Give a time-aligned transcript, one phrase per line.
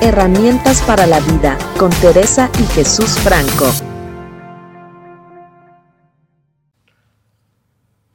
[0.00, 3.66] Herramientas para la vida con Teresa y Jesús Franco.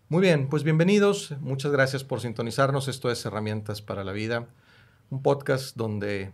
[0.07, 1.35] Muy bien, pues bienvenidos.
[1.41, 2.87] Muchas gracias por sintonizarnos.
[2.87, 4.47] Esto es Herramientas para la vida,
[5.09, 6.31] un podcast donde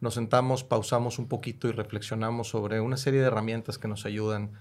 [0.00, 4.52] nos sentamos, pausamos un poquito y reflexionamos sobre una serie de herramientas que nos ayudan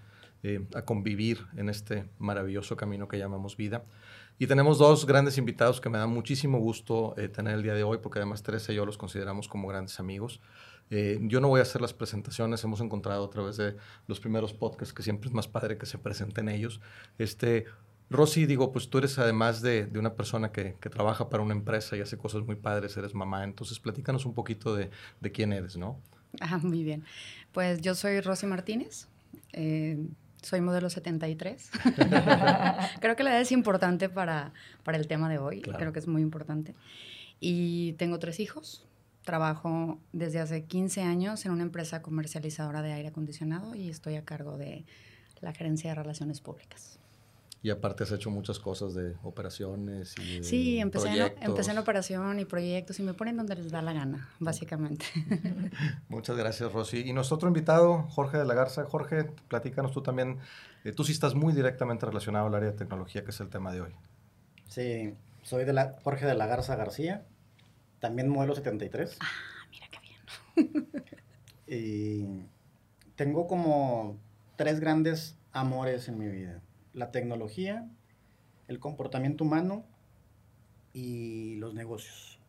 [0.41, 3.84] eh, a convivir en este maravilloso camino que llamamos vida.
[4.39, 7.84] Y tenemos dos grandes invitados que me dan muchísimo gusto eh, tener el día de
[7.84, 10.41] hoy, porque además Teresa y yo los consideramos como grandes amigos.
[10.89, 13.75] Eh, yo no voy a hacer las presentaciones, hemos encontrado a través de
[14.08, 16.81] los primeros podcasts que siempre es más padre que se presenten ellos.
[17.17, 17.66] Este,
[18.09, 21.53] Rosy, digo, pues tú eres además de, de una persona que, que, trabaja para una
[21.53, 24.89] empresa y hace cosas muy padres, eres mamá, entonces platícanos un poquito de,
[25.20, 26.00] de quién eres, ¿no?
[26.41, 27.03] Ah, muy bien.
[27.52, 29.08] Pues yo soy Rosy Martínez,
[29.53, 29.97] eh,
[30.43, 31.71] soy modelo 73.
[32.99, 35.79] Creo que la edad es importante para, para el tema de hoy, claro.
[35.79, 36.75] creo que es muy importante.
[37.39, 38.85] Y tengo tres hijos,
[39.23, 44.23] trabajo desde hace 15 años en una empresa comercializadora de aire acondicionado y estoy a
[44.23, 44.85] cargo de
[45.41, 47.00] la gerencia de relaciones públicas.
[47.64, 51.78] Y aparte has hecho muchas cosas de operaciones y de Sí, empecé en, empecé en,
[51.78, 55.06] operación y proyectos y me ponen donde les da la gana, básicamente.
[56.09, 57.08] Muchas gracias, Rosy.
[57.08, 58.84] Y nuestro invitado, Jorge de la Garza.
[58.84, 60.39] Jorge, platícanos tú también.
[60.84, 63.72] Eh, tú sí estás muy directamente relacionado al área de tecnología, que es el tema
[63.72, 63.91] de hoy.
[64.67, 67.23] Sí, soy de la, Jorge de la Garza García,
[68.02, 69.17] también modelo 73.
[69.22, 69.25] Ah,
[69.72, 70.00] mira qué
[70.66, 70.89] bien.
[71.66, 72.45] y
[73.16, 74.17] tengo como
[74.58, 76.61] tres grandes amores en mi vida
[76.94, 77.88] la tecnología,
[78.67, 79.83] el comportamiento humano
[80.94, 82.39] y los negocios.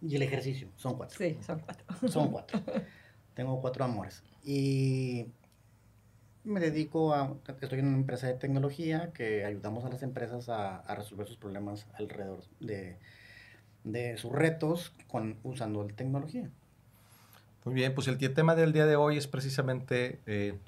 [0.00, 1.16] Y el ejercicio, son cuatro.
[1.16, 1.86] Sí, son cuatro.
[2.08, 2.60] Son cuatro.
[3.34, 4.24] Tengo cuatro amores.
[4.44, 5.28] Y
[6.44, 10.78] me dedico a, estoy en una empresa de tecnología que ayudamos a las empresas a,
[10.80, 12.98] a resolver sus problemas alrededor de,
[13.84, 16.50] de sus retos con, usando la tecnología.
[17.64, 20.20] Muy bien, pues el tema del día de hoy es precisamente...
[20.26, 20.58] Eh,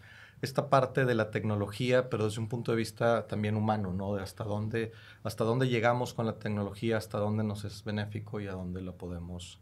[0.43, 4.15] esta parte de la tecnología, pero desde un punto de vista también humano, ¿no?
[4.15, 4.93] De hasta dónde,
[5.23, 8.93] hasta dónde llegamos con la tecnología, hasta dónde nos es benéfico y a dónde la
[8.93, 9.59] podemos,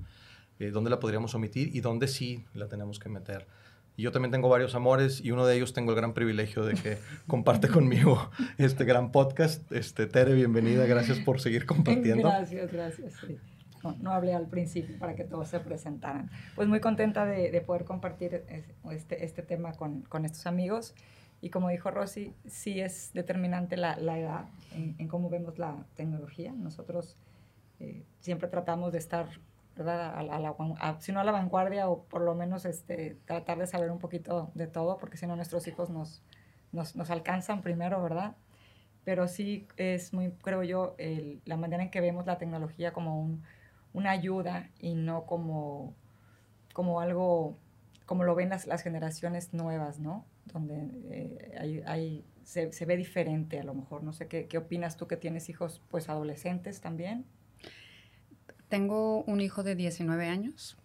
[0.59, 3.47] eh, dónde la podríamos omitir y dónde sí la tenemos que meter.
[3.97, 6.75] Y yo también tengo varios amores y uno de ellos tengo el gran privilegio de
[6.75, 9.71] que comparte conmigo este gran podcast.
[9.71, 12.29] Este, Tere, bienvenida, gracias por seguir compartiendo.
[12.29, 13.13] Gracias, gracias.
[13.27, 13.39] Sí.
[13.83, 16.31] No, no, hablé al principio para que todos se presentaran.
[16.55, 18.45] Pues muy contenta de, de poder compartir
[18.91, 20.95] este, este tema con, con, estos amigos.
[21.41, 26.53] Y como dijo Rosy, sí es determinante la, la edad en, cómo vemos la tecnología.
[26.53, 27.17] Nosotros
[27.81, 29.29] eh, siempre tratamos de estar,
[29.77, 30.15] ¿verdad?
[30.17, 33.67] A, la, a, si no a la vanguardia, o por lo menos este, tratar de
[33.67, 36.23] saber un poquito de todo, porque si no nuestros hijos nos,
[36.71, 38.37] nos, nos alcanzan primero, ¿verdad?
[39.05, 40.95] Pero sí es muy, creo yo,
[41.45, 43.43] la manera en que vemos la tecnología como un
[43.93, 45.95] una ayuda y no como,
[46.73, 47.59] como algo,
[48.07, 50.25] como lo ven las, las generaciones nuevas, ¿no?
[50.47, 54.03] Donde eh, hay, hay, se, se, ve diferente a lo mejor.
[54.03, 57.25] No sé, ¿qué, ¿qué opinas tú que tienes hijos pues adolescentes también?
[58.69, 60.79] Tengo un hijo de 19 años,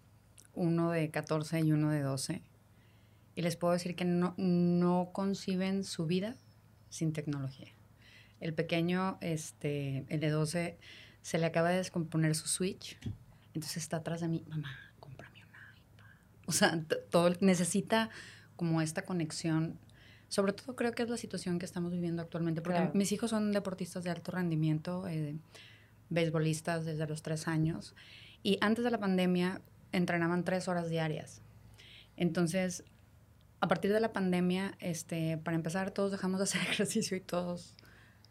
[0.54, 2.42] uno de 14 y uno de 12.
[3.36, 6.36] Y les puedo decir que no, no conciben su vida
[6.90, 7.72] sin tecnología.
[8.40, 10.78] El pequeño, este, el de 12,
[11.28, 12.98] se le acaba de descomponer su Switch,
[13.54, 14.70] entonces está atrás de mí, mamá,
[15.02, 16.06] cómprame un iPad.
[16.46, 18.10] O sea, todo necesita
[18.56, 19.78] como esta conexión.
[20.30, 22.92] Sobre todo creo que es la situación que estamos viviendo actualmente, porque claro.
[22.94, 25.36] mis hijos son deportistas de alto rendimiento, eh,
[26.10, 27.94] beisbolistas desde los tres años,
[28.42, 29.62] y antes de la pandemia
[29.92, 31.42] entrenaban tres horas diarias.
[32.16, 32.86] Entonces,
[33.60, 37.76] a partir de la pandemia, este, para empezar, todos dejamos de hacer ejercicio y todos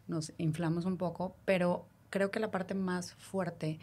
[0.07, 3.79] nos inflamos un poco, pero creo que la parte más fuerte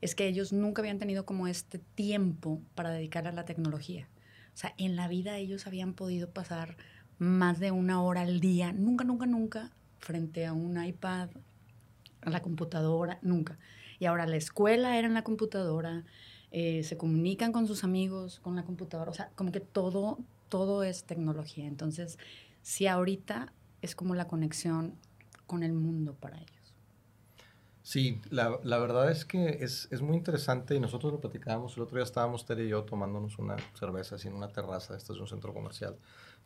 [0.00, 4.08] es que ellos nunca habían tenido como este tiempo para dedicar a la tecnología.
[4.54, 6.76] O sea, en la vida ellos habían podido pasar
[7.18, 11.30] más de una hora al día, nunca, nunca, nunca, frente a un iPad,
[12.22, 13.58] a la computadora, nunca.
[13.98, 16.04] Y ahora la escuela era en la computadora,
[16.50, 20.18] eh, se comunican con sus amigos con la computadora, o sea, como que todo,
[20.48, 21.66] todo es tecnología.
[21.66, 22.18] Entonces,
[22.62, 24.94] sí, ahorita es como la conexión
[25.46, 26.57] con el mundo para ellos.
[27.88, 31.84] Sí, la, la, verdad es que es, es, muy interesante y nosotros lo platicábamos, el
[31.84, 35.18] otro día estábamos Tere y yo tomándonos una cerveza así en una terraza, esta es
[35.18, 35.96] un centro comercial,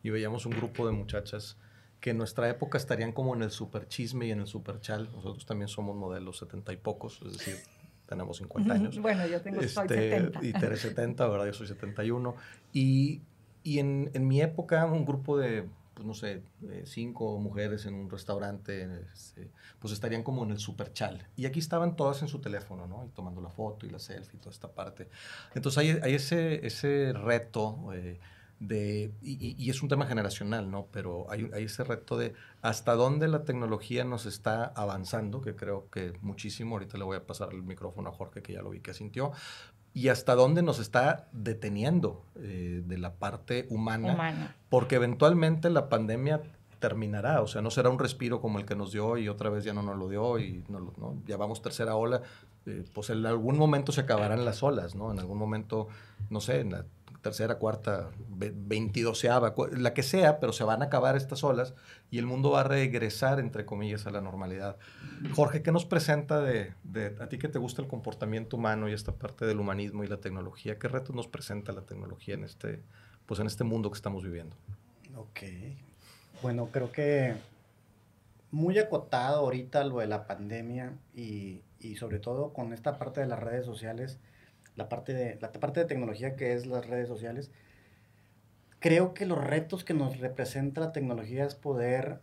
[0.03, 1.57] y veíamos un grupo de muchachas
[1.99, 5.09] que en nuestra época estarían como en el super chisme y en el super chal,
[5.11, 7.57] nosotros también somos modelos setenta y pocos, es decir,
[8.07, 8.99] tenemos 50 años.
[8.99, 10.45] Bueno, yo tengo, este, soy 70.
[10.45, 11.47] Y Tere 70, ¿verdad?
[11.47, 12.37] Yo soy 71.
[12.71, 13.21] Y,
[13.63, 17.93] y en, en mi época un grupo de pues no sé, eh, cinco mujeres en
[17.93, 21.27] un restaurante, este, pues estarían como en el superchal.
[21.35, 23.05] Y aquí estaban todas en su teléfono, ¿no?
[23.05, 25.09] Y tomando la foto y la selfie y toda esta parte.
[25.53, 28.19] Entonces hay, hay ese, ese reto eh,
[28.59, 30.87] de, y, y, es un tema generacional, ¿no?
[30.91, 35.89] Pero hay, hay ese reto de hasta dónde la tecnología nos está avanzando, que creo
[35.89, 36.75] que muchísimo.
[36.75, 39.33] Ahorita le voy a pasar el micrófono a Jorge, que ya lo vi que sintió
[39.93, 44.55] y hasta dónde nos está deteniendo eh, de la parte humana, Humana.
[44.69, 46.41] porque eventualmente la pandemia
[46.79, 49.63] terminará, o sea, no será un respiro como el que nos dio y otra vez
[49.63, 51.15] ya no nos lo dio y no, ¿no?
[51.25, 52.21] ya vamos tercera ola,
[52.65, 55.11] eh, pues en algún momento se acabarán las olas, ¿no?
[55.11, 55.87] En algún momento,
[56.29, 56.85] no sé, en la
[57.23, 61.73] tercera, cuarta, ve- veintidoceava, la que sea, pero se van a acabar estas olas
[62.11, 64.77] y el mundo va a regresar, entre comillas, a la normalidad.
[65.33, 68.93] Jorge, ¿qué nos presenta de, de- a ti que te gusta el comportamiento humano y
[68.93, 70.77] esta parte del humanismo y la tecnología?
[70.77, 72.83] ¿Qué retos nos presenta la tecnología en este,
[73.25, 74.55] pues en este mundo que estamos viviendo?
[75.15, 75.39] Ok.
[76.41, 77.35] Bueno, creo que
[78.51, 83.27] muy acotado ahorita lo de la pandemia y, y sobre todo con esta parte de
[83.27, 84.19] las redes sociales,
[84.75, 87.51] la parte de, la parte de tecnología que es las redes sociales,
[88.79, 92.19] creo que los retos que nos representa la tecnología es poder...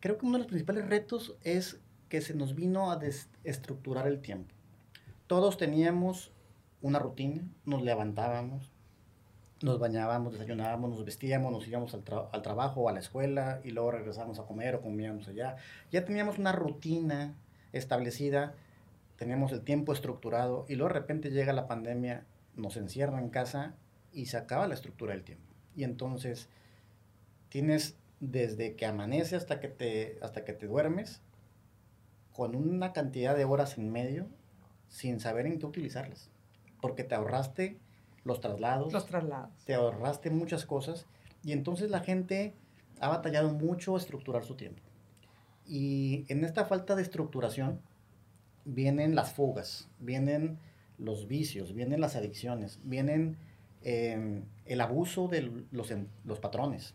[0.00, 4.20] Creo que uno de los principales retos es que se nos vino a desestructurar el
[4.20, 4.54] tiempo.
[5.26, 6.32] Todos teníamos
[6.80, 8.70] una rutina, nos levantábamos,
[9.60, 13.60] nos bañábamos, desayunábamos, nos vestíamos, nos íbamos al, tra- al trabajo o a la escuela
[13.64, 15.56] y luego regresábamos a comer o comíamos allá.
[15.90, 17.34] Ya teníamos una rutina
[17.72, 18.54] establecida,
[19.18, 22.24] teníamos el tiempo estructurado y luego de repente llega la pandemia,
[22.54, 23.74] nos encierra en casa
[24.12, 25.44] y se acaba la estructura del tiempo.
[25.76, 26.48] Y entonces
[27.48, 31.20] tienes desde que amanece hasta que te, hasta que te duermes
[32.32, 34.28] con una cantidad de horas en medio
[34.88, 36.30] sin saber en qué utilizarlas.
[36.80, 37.76] Porque te ahorraste
[38.24, 39.50] los traslados, Los traslados.
[39.64, 41.06] te ahorraste muchas cosas
[41.42, 42.54] y entonces la gente
[43.00, 44.82] ha batallado mucho a estructurar su tiempo.
[45.66, 47.80] Y en esta falta de estructuración
[48.64, 50.58] vienen las fugas, vienen
[50.98, 53.36] los vicios, vienen las adicciones, vienen
[53.82, 56.94] eh, el abuso de los, en- los patrones.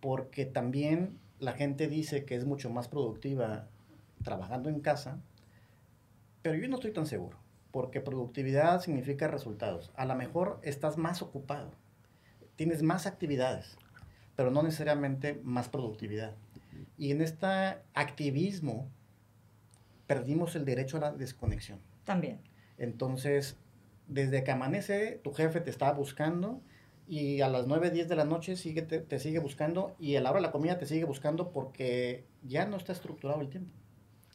[0.00, 3.68] Porque también la gente dice que es mucho más productiva
[4.22, 5.20] trabajando en casa,
[6.42, 7.36] pero yo no estoy tan seguro,
[7.70, 9.90] porque productividad significa resultados.
[9.96, 11.72] A lo mejor estás más ocupado,
[12.56, 13.76] tienes más actividades,
[14.36, 16.34] pero no necesariamente más productividad.
[16.96, 17.46] Y en este
[17.94, 18.88] activismo
[20.08, 21.78] perdimos el derecho a la desconexión.
[22.04, 22.40] También.
[22.78, 23.56] Entonces,
[24.08, 26.60] desde que amanece, tu jefe te está buscando
[27.06, 30.20] y a las 9, 10 de la noche sigue, te, te sigue buscando y a
[30.20, 33.70] la hora de la comida te sigue buscando porque ya no está estructurado el tiempo.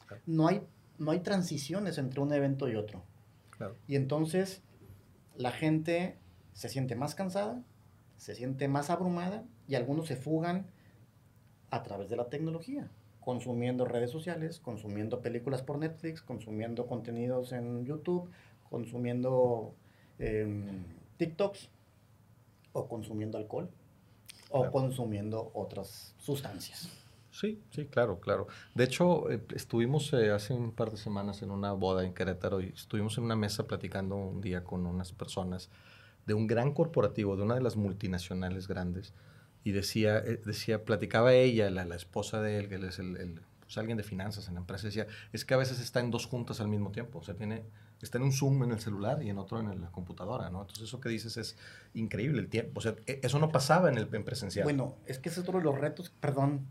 [0.07, 0.21] Claro.
[0.27, 0.61] No hay,
[0.99, 3.03] no hay transiciones entre un evento y otro.
[3.49, 3.75] Claro.
[3.87, 4.61] Y entonces
[5.35, 6.19] la gente
[6.53, 7.63] se siente más cansada,
[8.17, 10.67] se siente más abrumada y algunos se fugan
[11.71, 12.91] a través de la tecnología,
[13.23, 18.29] consumiendo redes sociales, consumiendo películas por Netflix, consumiendo contenidos en YouTube,
[18.69, 19.73] consumiendo
[20.19, 20.83] em,
[21.17, 21.69] TikToks
[22.73, 23.69] o consumiendo alcohol
[24.49, 24.71] o Claro.
[24.71, 26.89] consumiendo otras sustancias.
[27.31, 28.45] Sí, sí, claro, claro.
[28.75, 32.61] De hecho, eh, estuvimos eh, hace un par de semanas en una boda en Querétaro
[32.61, 35.71] y estuvimos en una mesa platicando un día con unas personas
[36.27, 39.13] de un gran corporativo, de una de las multinacionales grandes,
[39.63, 43.17] y decía, eh, decía platicaba ella, la, la esposa de él, que él es el,
[43.17, 46.11] el, pues, alguien de finanzas en la empresa, decía, es que a veces está en
[46.11, 47.63] dos juntas al mismo tiempo, o sea, tiene,
[48.01, 50.61] está en un Zoom en el celular y en otro en la computadora, ¿no?
[50.61, 51.57] Entonces eso que dices es
[51.93, 54.63] increíble el tiempo, o sea, e- eso no pasaba en el en presencial.
[54.65, 56.67] Bueno, es que ese es otro de los retos, perdón,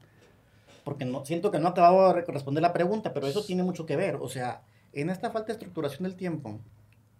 [0.84, 3.96] porque no, siento que no acababa de responder la pregunta, pero eso tiene mucho que
[3.96, 4.16] ver.
[4.16, 6.60] O sea, en esta falta de estructuración del tiempo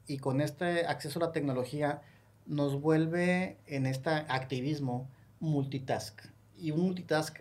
[0.07, 2.03] y con este acceso a la tecnología,
[2.45, 5.09] nos vuelve en este activismo
[5.43, 6.23] multitask.
[6.57, 7.41] Y un multitask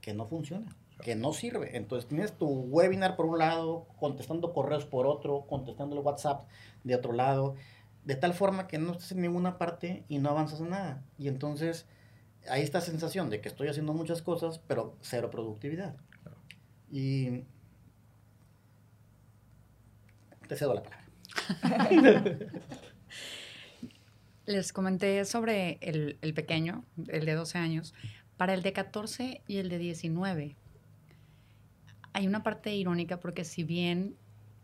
[0.00, 1.76] que no funciona, que no sirve.
[1.76, 6.46] Entonces tienes tu webinar por un lado, contestando correos por otro, contestando el WhatsApp
[6.84, 7.56] de otro lado,
[8.04, 11.02] de tal forma que no estás en ninguna parte y no avanzas en nada.
[11.18, 11.86] Y entonces
[12.48, 15.96] hay esta sensación de que estoy haciendo muchas cosas, pero cero productividad.
[16.90, 17.44] Y
[20.46, 21.02] te cedo la palabra.
[24.52, 27.94] Les comenté sobre el, el pequeño, el de 12 años.
[28.36, 30.56] Para el de 14 y el de 19,
[32.12, 34.14] hay una parte irónica porque si bien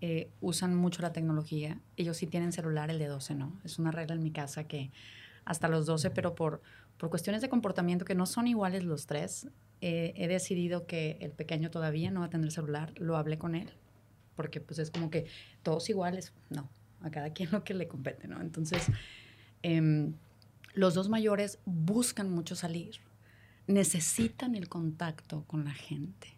[0.03, 3.59] eh, usan mucho la tecnología, ellos sí tienen celular, el de 12 no.
[3.65, 4.91] Es una regla en mi casa que
[5.47, 6.61] hasta los 12, pero por,
[6.99, 9.49] por cuestiones de comportamiento que no son iguales los tres,
[9.81, 12.93] eh, he decidido que el pequeño todavía no va a tener celular.
[12.99, 13.71] Lo hablé con él,
[14.37, 15.25] porque pues es como que
[15.63, 16.35] todos iguales.
[16.51, 16.69] No,
[17.01, 18.39] a cada quien lo que le compete, ¿no?
[18.43, 18.91] Entonces...
[19.63, 20.15] em,
[20.75, 23.01] los dos mayores buscan mucho salir,
[23.67, 26.37] necesitan el contacto con la gente,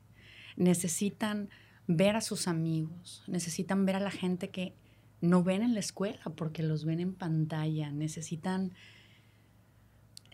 [0.56, 1.48] necesitan
[1.86, 4.74] ver a sus amigos, necesitan ver a la gente que
[5.20, 8.72] no ven en la escuela porque los ven en pantalla, necesitan,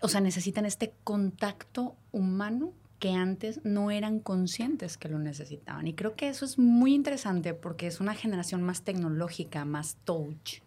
[0.03, 5.87] o sea, necesitan este contacto humano que antes no eran conscientes que lo necesitaban.
[5.87, 10.61] Y creo que eso es muy interesante porque es una generación más tecnológica, más touch,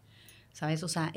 [0.52, 0.84] ¿sabes?
[0.84, 1.12] O sea,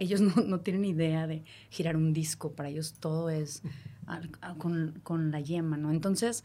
[0.00, 3.62] ellos no, tienen idea de girar un disco, para ellos todo es
[4.58, 5.90] con, con la yema, ¿no?
[5.90, 6.44] Entonces,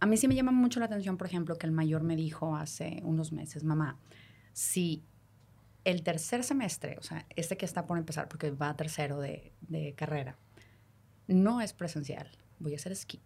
[0.00, 2.56] a mí sí me llama mucho la atención, por ejemplo, que el mayor me dijo
[2.56, 3.98] hace unos meses, mamá,
[4.52, 5.04] si
[5.84, 9.52] el tercer semestre, o sea, este que está por empezar, porque va a tercero de,
[9.96, 10.36] carrera,
[11.26, 13.22] no es presencial, voy a hacer skip.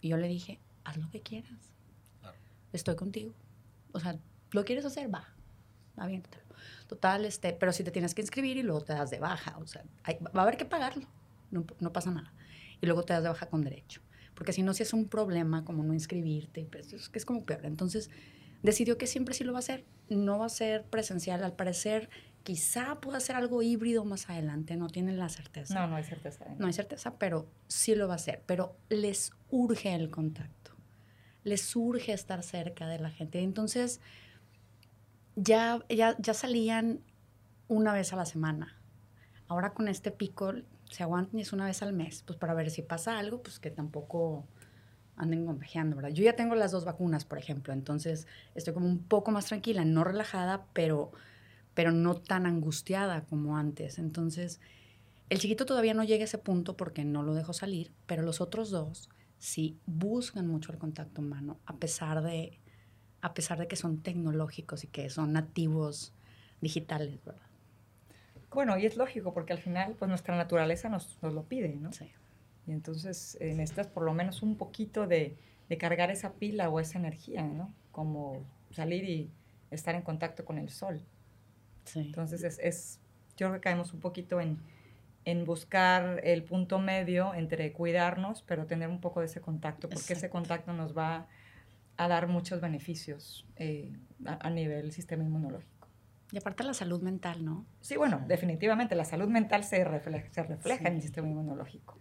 [0.00, 1.72] Y yo le dije, haz lo que quieras.
[2.72, 3.32] Estoy contigo.
[3.92, 4.18] O sea,
[4.50, 5.12] ¿lo quieres hacer?
[5.12, 5.28] Va,
[5.96, 6.41] aviéntatelo.
[6.86, 9.66] Total, este, pero si te tienes que inscribir y luego te das de baja, o
[9.66, 9.84] sea,
[10.36, 11.06] va a haber que pagarlo,
[11.50, 12.32] no, no pasa nada.
[12.80, 14.02] Y luego te das de baja con derecho
[14.34, 17.64] porque si no, si es un problema como no inscribirte, pues es como peor.
[17.64, 18.10] Entonces,
[18.62, 19.84] decidió que siempre sí lo va a hacer.
[20.08, 22.10] No va a ser presencial, al parecer,
[22.42, 25.74] quizá pueda ser algo híbrido más adelante, no tienen la certeza.
[25.74, 26.44] No, no hay certeza.
[26.58, 28.42] No hay certeza, pero sí lo va a hacer.
[28.46, 30.72] Pero les urge el contacto,
[31.44, 33.40] les urge estar cerca de la gente.
[33.40, 34.00] Entonces,
[35.36, 37.00] ya, ya, ya salían
[37.68, 38.76] una vez a la semana.
[39.48, 40.52] Ahora con este pico
[40.90, 43.58] se aguanten y es una vez al mes, pues para ver si pasa algo, pues
[43.58, 44.46] que tampoco
[45.16, 46.10] anden contagiando, ¿verdad?
[46.10, 49.84] Yo ya tengo las dos vacunas, por ejemplo, entonces estoy como un poco más tranquila,
[49.84, 51.12] no relajada, pero,
[51.74, 53.98] pero no tan angustiada como antes.
[53.98, 54.60] Entonces,
[55.30, 58.40] el chiquito todavía no llega a ese punto porque no lo dejo salir, pero los
[58.40, 59.08] otros dos
[59.38, 62.58] sí buscan mucho el contacto humano, a pesar de,
[63.22, 66.12] a pesar de que son tecnológicos y que son nativos
[66.60, 67.40] digitales, ¿verdad?
[68.50, 71.92] Bueno, y es lógico porque al final pues nuestra naturaleza nos, nos lo pide, ¿no?
[71.92, 72.10] Sí.
[72.66, 75.36] Y entonces eh, necesitas por lo menos un poquito de,
[75.68, 77.72] de, cargar esa pila o esa energía, ¿no?
[77.92, 79.30] Como salir y
[79.70, 81.00] estar en contacto con el sol.
[81.84, 82.00] Sí.
[82.00, 83.00] Entonces es, es
[83.36, 84.58] yo creo que caemos un poquito en,
[85.24, 90.12] en, buscar el punto medio entre cuidarnos, pero tener un poco de ese contacto, porque
[90.12, 91.26] ese contacto nos va a
[91.96, 93.92] dar muchos beneficios eh,
[94.26, 95.88] a, a nivel sistema inmunológico.
[96.32, 97.66] Y aparte la salud mental, ¿no?
[97.82, 101.98] Sí, bueno, definitivamente la salud mental se refleja, se refleja en el sistema inmunológico.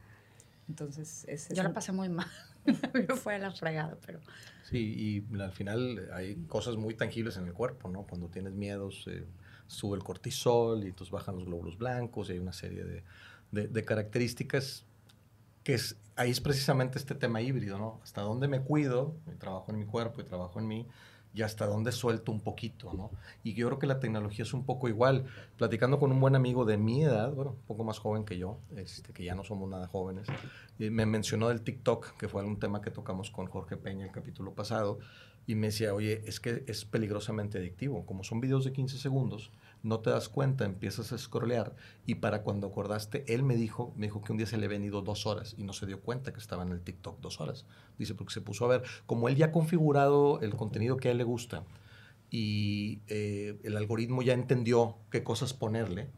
[0.69, 2.27] Entonces, es, Yo la pasé muy mal.
[3.21, 4.21] fue la fregada, pero...
[4.63, 8.03] Sí, y al final hay cosas muy tangibles en el cuerpo, ¿no?
[8.03, 9.05] Cuando tienes miedos,
[9.67, 13.03] sube el cortisol y entonces bajan los glóbulos blancos y hay una serie de,
[13.51, 14.85] de, de características
[15.63, 17.99] que es, ahí es precisamente este tema híbrido, ¿no?
[18.03, 20.87] Hasta dónde me cuido, y trabajo en mi cuerpo y trabajo en mí,
[21.33, 23.11] y hasta dónde suelto un poquito, ¿no?
[23.43, 25.25] Y yo creo que la tecnología es un poco igual.
[25.57, 28.57] Platicando con un buen amigo de mi edad, bueno, un poco más joven que yo,
[28.75, 30.27] este, que ya no somos nada jóvenes,
[30.77, 34.53] me mencionó del TikTok, que fue un tema que tocamos con Jorge Peña el capítulo
[34.53, 34.99] pasado,
[35.47, 38.05] y me decía, oye, es que es peligrosamente adictivo.
[38.05, 39.51] Como son videos de 15 segundos,
[39.83, 44.07] no te das cuenta, empiezas a scrollear y para cuando acordaste, él me dijo, me
[44.07, 46.33] dijo que un día se le habían ido dos horas y no se dio cuenta
[46.33, 47.65] que estaba en el TikTok dos horas.
[47.97, 51.11] Dice, porque se puso a ver, como él ya ha configurado el contenido que a
[51.11, 51.63] él le gusta
[52.29, 56.09] y eh, el algoritmo ya entendió qué cosas ponerle,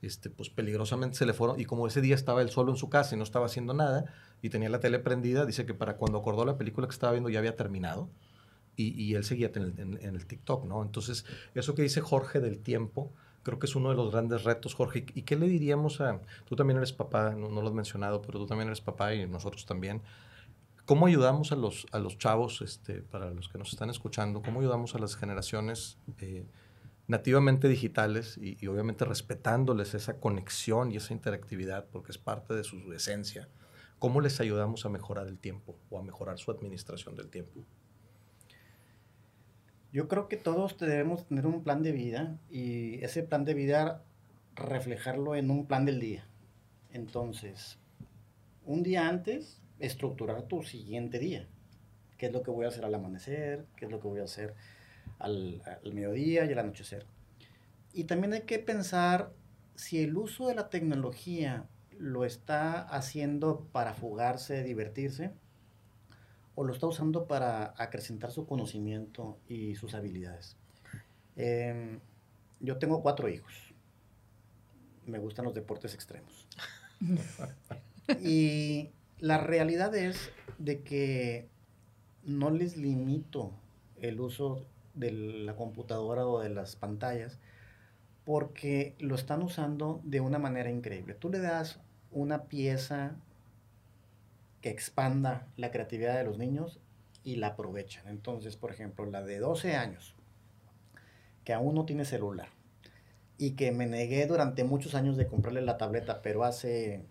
[0.00, 2.88] este, pues peligrosamente se le fueron, y como ese día estaba él solo en su
[2.88, 4.04] casa y no estaba haciendo nada
[4.42, 7.28] y tenía la tele prendida, dice que para cuando acordó la película que estaba viendo
[7.30, 8.08] ya había terminado
[8.78, 10.82] y, él seguía en el, TikTok, ¿no?
[10.82, 14.74] Entonces, eso que dice Jorge del tiempo, creo que es uno de los grandes retos,
[14.74, 15.04] Jorge.
[15.14, 18.46] ¿Y qué le diríamos a, tú también eres papá, no, lo has mencionado, pero tú
[18.46, 20.02] también eres papá y nosotros también.
[20.84, 24.60] ¿Cómo ayudamos a los, a los chavos, este, para los que nos están escuchando, cómo
[24.60, 26.46] ayudamos a las generaciones eh,
[27.08, 32.62] nativamente digitales y, y, obviamente respetándoles esa conexión y esa interactividad porque es parte de
[32.62, 33.48] su esencia?
[33.98, 37.64] ¿Cómo les ayudamos a mejorar el tiempo o a mejorar su administración del tiempo?
[39.92, 44.02] Yo creo que todos debemos tener un plan de vida y ese plan de vida
[44.54, 46.26] reflejarlo en un plan del día.
[46.92, 47.78] Entonces,
[48.64, 51.46] un día antes, estructurar tu siguiente día.
[52.18, 53.64] ¿Qué es lo que voy a hacer al amanecer?
[53.76, 54.54] ¿Qué es lo que voy a hacer
[55.18, 57.06] al, mediodía y al anochecer?
[57.92, 59.32] Y también hay que pensar
[59.74, 61.66] si el uso de la tecnología
[61.98, 65.32] lo está haciendo para fugarse, divertirse,
[66.58, 70.56] o lo está usando para acrecentar su conocimiento y sus habilidades.
[71.36, 72.00] Em,
[72.58, 73.72] yo tengo cuatro hijos.
[75.06, 76.48] Me gustan los deportes extremos.
[78.24, 81.48] y la realidad es de que
[82.24, 83.52] no les limito
[84.00, 87.38] el uso de la computadora o de las pantallas
[88.24, 91.14] porque lo están usando de una manera increíble.
[91.14, 91.78] Tú le das
[92.10, 93.14] una pieza
[94.68, 96.78] que expanda la creatividad de los niños
[97.24, 98.06] y la aprovechan.
[98.06, 100.14] Entonces, por ejemplo, la de 12 años,
[101.42, 102.50] que aún no tiene celular,
[103.38, 107.06] y que me negué durante muchos años de comprarle la tableta, pero hace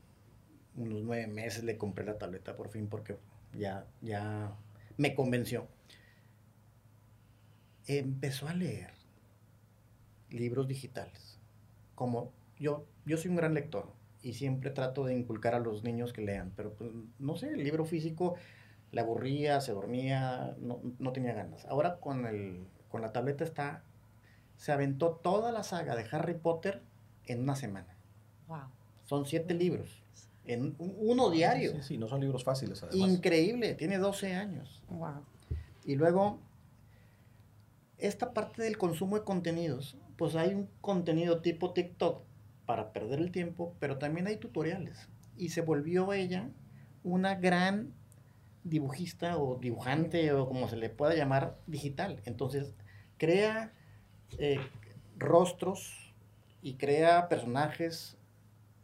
[0.75, 3.17] unos nueve meses le compré la tableta por fin porque
[3.53, 4.55] ya, ya
[4.97, 5.67] me convenció.
[7.87, 8.91] Empezó a leer
[10.29, 11.39] libros digitales.
[11.95, 16.12] Como yo, yo soy un gran lector y siempre trato de inculcar a los niños
[16.13, 18.36] que lean, pero pues, no sé, el libro físico
[18.91, 21.65] le aburría, se dormía, no, no tenía ganas.
[21.65, 23.83] Ahora con, el, con la tableta está,
[24.57, 26.81] se aventó toda la saga de Harry Potter
[27.25, 27.95] en una semana.
[28.47, 28.62] Wow.
[29.05, 30.01] Son siete libros,
[30.45, 31.71] en un- uno diario.
[31.74, 33.09] Sí, sí, no son libros fáciles, además.
[33.09, 34.81] Increíble, tiene 12 años.
[34.89, 35.24] Wow.
[35.86, 36.39] Y luego,
[37.97, 42.21] esta parte del consumo de contenidos, pues hay un contenido tipo TikTok
[42.67, 45.09] para perder el tiempo, pero también hay tutoriales.
[45.38, 46.51] Y se volvió ella
[47.01, 47.93] una gran
[48.63, 52.21] dibujista o dibujante o como se le pueda llamar digital.
[52.25, 52.75] Entonces,
[53.17, 53.71] crea
[54.38, 54.59] eh,
[55.17, 56.13] rostros
[56.62, 58.17] y crea personajes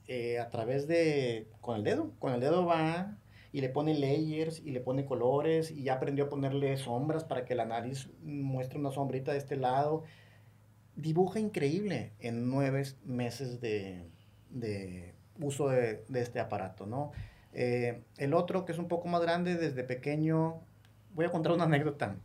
[0.08, 2.12] eh, a través de, con el dedo.
[2.20, 3.18] Con el dedo va
[3.52, 7.44] y le pone layers y le pone colores y ya aprendió a ponerle sombras para
[7.44, 10.04] que la nariz muestre una sombrita de este lado.
[10.96, 14.10] Dibuja increíble en nueve meses de,
[14.50, 17.12] de uso de, de este aparato, ¿no?
[17.54, 20.62] Eh, el otro, que es un poco más grande, desde pequeño,
[21.14, 22.18] voy a contar una anécdota.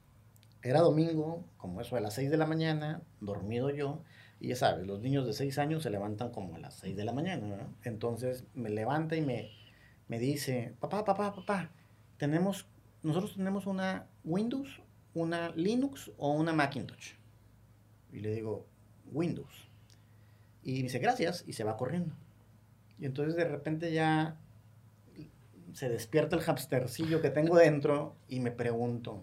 [0.63, 4.03] Era domingo, como eso, a las 6 de la mañana, dormido yo,
[4.41, 7.05] y ya sabes, los niños de 6 años se levantan como a las 6 de
[7.05, 7.75] la mañana, ¿no?
[7.85, 9.51] Entonces me levanta y me,
[10.09, 11.71] me dice, papá, papá, papá,
[12.17, 12.67] tenemos,
[13.03, 14.81] nosotros tenemos una Windows,
[15.15, 17.18] una Linux o una Macintosh.
[18.13, 18.67] Y le digo,
[19.13, 19.69] Windows.
[20.63, 22.15] Y me dice, gracias, y se va corriendo.
[22.99, 24.37] Y entonces de repente ya
[25.73, 29.23] se despierta el hamstercillo que tengo dentro y me pregunto,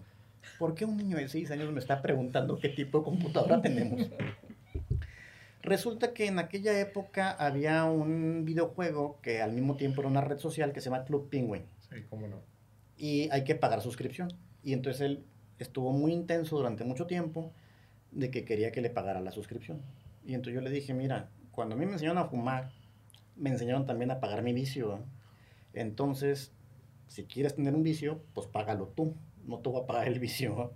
[0.58, 4.08] ¿por qué un niño de 6 años me está preguntando qué tipo de computadora tenemos?
[5.62, 10.38] Resulta que en aquella época había un videojuego que al mismo tiempo era una red
[10.38, 12.40] social que se llama Club Penguin Sí, cómo no.
[12.96, 14.32] y hay que pagar suscripción.
[14.62, 15.24] Y entonces él
[15.58, 17.52] estuvo muy intenso durante mucho tiempo
[18.16, 19.82] de que quería que le pagara la suscripción.
[20.24, 22.72] Y entonces yo le dije, mira, cuando a mí me enseñaron a fumar,
[23.36, 25.00] me enseñaron también a pagar mi vicio.
[25.74, 26.50] Entonces,
[27.08, 30.72] si quieres tener un vicio, pues págalo tú, no te voy a pagar el vicio.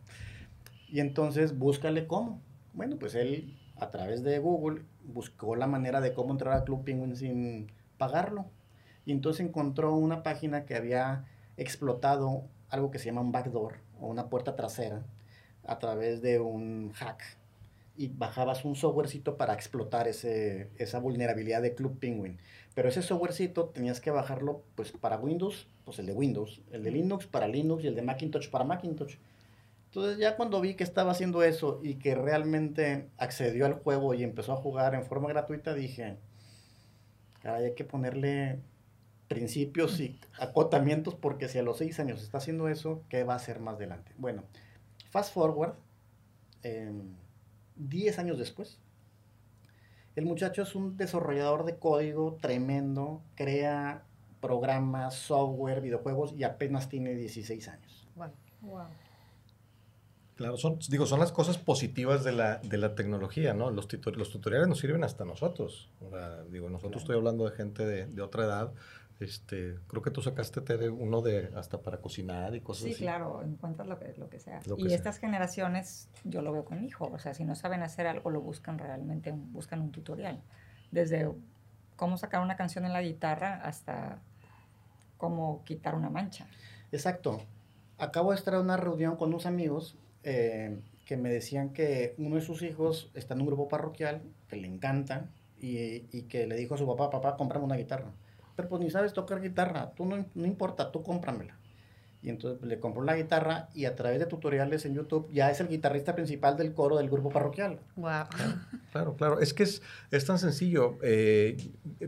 [0.88, 2.42] Y entonces búscale cómo.
[2.74, 6.84] Bueno, pues él a través de Google buscó la manera de cómo entrar a Club
[6.84, 8.50] Penguin sin pagarlo.
[9.06, 11.24] Y entonces encontró una página que había
[11.56, 15.02] explotado algo que se llama un backdoor o una puerta trasera
[15.64, 17.22] a través de un hack.
[17.96, 22.38] Y bajabas un softwarecito para explotar ese, esa vulnerabilidad de Club Penguin.
[22.74, 26.92] Pero ese softwarecito tenías que bajarlo pues para Windows, pues el de Windows, el de
[26.92, 29.16] Linux para Linux y el de Macintosh para Macintosh.
[29.86, 34.22] Entonces ya cuando vi que estaba haciendo eso y que realmente accedió al juego y
[34.22, 36.16] empezó a jugar en forma gratuita, dije,
[37.42, 38.60] caray, hay que ponerle
[39.26, 43.36] principios y acotamientos porque si a los seis años está haciendo eso, ¿qué va a
[43.36, 44.12] hacer más adelante?
[44.16, 44.44] Bueno,
[45.10, 45.74] fast forward,
[46.62, 46.92] eh,
[47.76, 48.78] 10 años después,
[50.16, 54.04] el muchacho es un desarrollador de código tremendo, crea
[54.40, 58.08] programas, software, videojuegos y apenas tiene 16 años.
[58.14, 58.30] Wow.
[58.60, 58.88] Wow.
[60.36, 63.70] Claro, son, digo, son las cosas positivas de la, de la tecnología, ¿no?
[63.70, 65.90] Los, tutor- los tutoriales nos sirven hasta nosotros.
[66.00, 67.02] O sea, digo, nosotros Claro.
[67.02, 68.72] estoy hablando de gente de, de otra edad.
[69.20, 73.02] Este, creo que tú sacaste Tere, uno de hasta para cocinar y cosas Sí, así.
[73.02, 74.60] claro, encuentras lo que, lo que sea.
[74.66, 74.96] Lo que y sea.
[74.96, 78.30] estas generaciones, yo lo veo con mi hijo, o sea, si no saben hacer algo,
[78.30, 80.42] lo buscan realmente, buscan un tutorial.
[80.90, 81.30] Desde
[81.96, 84.22] cómo sacar una canción en la guitarra hasta
[85.18, 86.46] cómo quitar una mancha.
[86.90, 87.42] Exacto.
[87.98, 92.36] Acabo de estar en una reunión con unos amigos eh, que me decían que uno
[92.36, 95.28] de sus hijos está en un grupo parroquial que le encanta
[95.60, 98.12] y, y que le dijo a su papá, papá, cómprame una guitarra.
[98.56, 101.56] Pero pues ni sabes tocar guitarra, tú no, no importa, tú cómpramela.
[102.22, 105.50] Y entonces pues, le compró la guitarra y a través de tutoriales en YouTube ya
[105.50, 107.80] es el guitarrista principal del coro del grupo parroquial.
[107.96, 108.24] Wow.
[108.92, 109.38] Claro, claro.
[109.38, 111.56] Es que es, es tan sencillo, eh,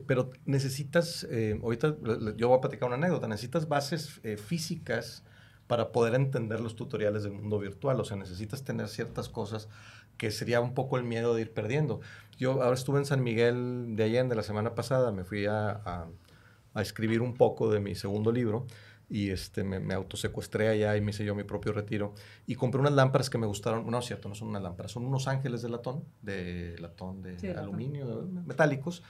[0.07, 1.96] pero necesitas, eh, ahorita
[2.37, 5.22] yo voy a platicar una anécdota, necesitas bases eh, físicas
[5.68, 8.00] para poder entender los tutoriales del mundo virtual.
[8.00, 9.68] O sea, necesitas tener ciertas cosas
[10.16, 12.00] que sería un poco el miedo de ir perdiendo.
[12.37, 16.09] Yo ahora estuve en San Miguel de Allende la semana pasada, me fui a, a-
[16.74, 18.66] a escribir un poco de mi segundo libro
[19.08, 22.14] y este, me, me autosecuestré allá y me hice yo mi propio retiro.
[22.46, 23.87] Y compré unas lámparas que me gustaron.
[23.90, 27.38] No, es cierto, no son unas lámparas, son unos ángeles de latón, de latón, de
[27.38, 27.64] Sí, latón.
[27.64, 29.02] aluminio, metálicos,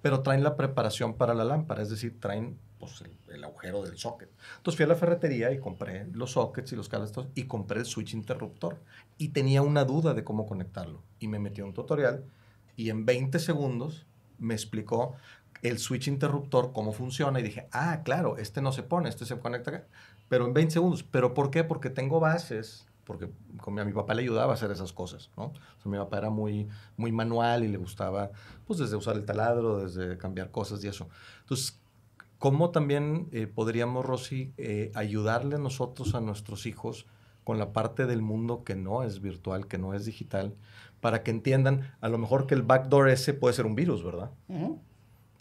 [0.00, 3.98] pero traen la preparación para la lámpara, es decir, traen pues, el, el agujero del
[3.98, 4.30] socket.
[4.56, 7.84] Entonces fui a la ferretería y compré los sockets y los cables y compré el
[7.86, 8.78] switch interruptor.
[9.18, 11.02] Y tenía una duda de cómo conectarlo.
[11.18, 12.24] Y me metí a un tutorial
[12.76, 14.06] y en 20 segundos
[14.38, 15.16] me explicó
[15.62, 19.38] el switch interruptor, cómo funciona, y dije, ah, claro, este no se pone, este se
[19.38, 19.86] conecta acá,
[20.28, 21.02] pero en 20 segundos.
[21.02, 21.64] ¿Pero por qué?
[21.64, 23.28] Porque tengo bases, porque
[23.66, 25.52] a mi papá le ayudaba a hacer esas cosas, ¿no?
[25.84, 28.30] Mi papá era muy, muy manual y le gustaba,
[28.66, 31.08] pues, desde usar el taladro, desde cambiar cosas y eso.
[31.40, 31.80] Entonces,
[32.38, 37.06] ¿cómo también eh, podríamos, Rosy, eh, ayudarle nosotros a nuestros hijos
[37.44, 40.54] con la parte del mundo que no es virtual, que no es digital,
[41.00, 44.30] para que entiendan, a lo mejor que el backdoor ese puede ser un virus, ¿verdad?
[44.48, 44.80] Ujú.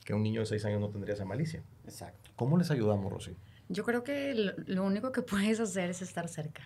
[0.09, 1.61] Que un niño de 6 años no tendría esa malicia.
[1.83, 2.31] Exacto.
[2.35, 3.37] ¿Cómo les ayudamos, Rosy?
[3.67, 6.63] Yo creo que lo, lo único que puedes hacer es estar cerca.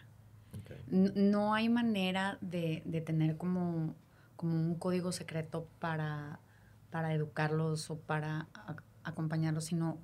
[0.90, 3.96] N- No hay manera de, de tener como,
[4.38, 6.40] como un código secreto para,
[6.90, 9.98] para educarlos o para a- acompañarlos, sino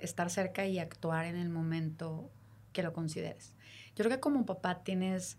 [0.00, 2.28] estar cerca y actuar en el momento
[2.72, 3.54] que lo consideres.
[3.94, 5.38] Yo creo que como papá tienes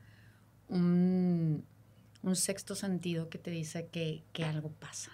[0.70, 1.66] un,
[2.24, 5.12] un sexto sentido que te dice que, que algo pasa.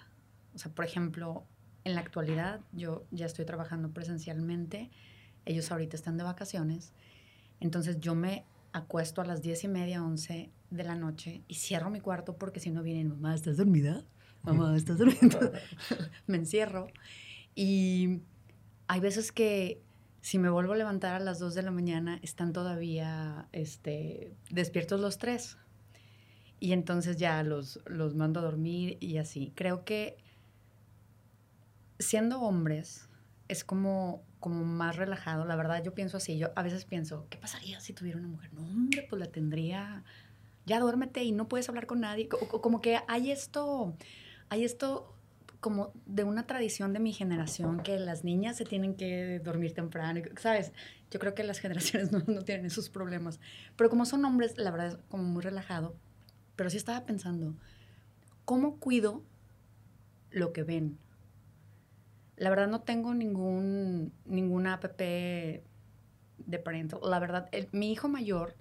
[0.54, 1.44] O sea, por ejemplo,
[1.88, 4.90] en la actualidad yo ya estoy trabajando presencialmente,
[5.44, 6.92] ellos ahorita están de vacaciones,
[7.60, 11.90] entonces yo me acuesto a las diez y media, once de la noche y cierro
[11.90, 14.04] mi cuarto porque si no vienen, mamá, ¿estás dormida?
[14.42, 15.38] Mamá, ¿estás durmiendo?
[16.26, 16.88] me encierro
[17.54, 18.20] y
[18.86, 19.82] hay veces que
[20.20, 25.00] si me vuelvo a levantar a las 2 de la mañana, están todavía este, despiertos
[25.00, 25.56] los tres.
[26.60, 29.52] Y entonces ya los, los mando a dormir y así.
[29.54, 30.16] Creo que
[31.98, 33.08] siendo hombres
[33.48, 35.44] es como, como más relajado.
[35.44, 36.38] La verdad, yo pienso así.
[36.38, 38.52] Yo a veces pienso, ¿qué pasaría si tuviera una mujer?
[38.52, 40.04] No, hombre, pues la tendría.
[40.66, 42.28] Ya duérmete y no puedes hablar con nadie.
[42.28, 43.94] Co- co- Como que hay esto,
[44.50, 45.14] hay esto
[45.60, 50.20] como de una tradición de mi generación que las niñas se tienen que dormir temprano,
[50.40, 50.72] ¿sabes?
[51.10, 53.40] Yo creo que las generaciones no, no tienen esos problemas.
[53.76, 55.96] Pero como son hombres, la verdad es como muy relajado.
[56.54, 57.54] Pero sí estaba pensando,
[58.44, 59.22] ¿cómo cuido
[60.30, 60.98] lo que ven?
[62.38, 65.62] La verdad no tengo ningún, ninguna app de
[66.64, 67.00] parental.
[67.02, 68.56] La verdad, mi hijo mayor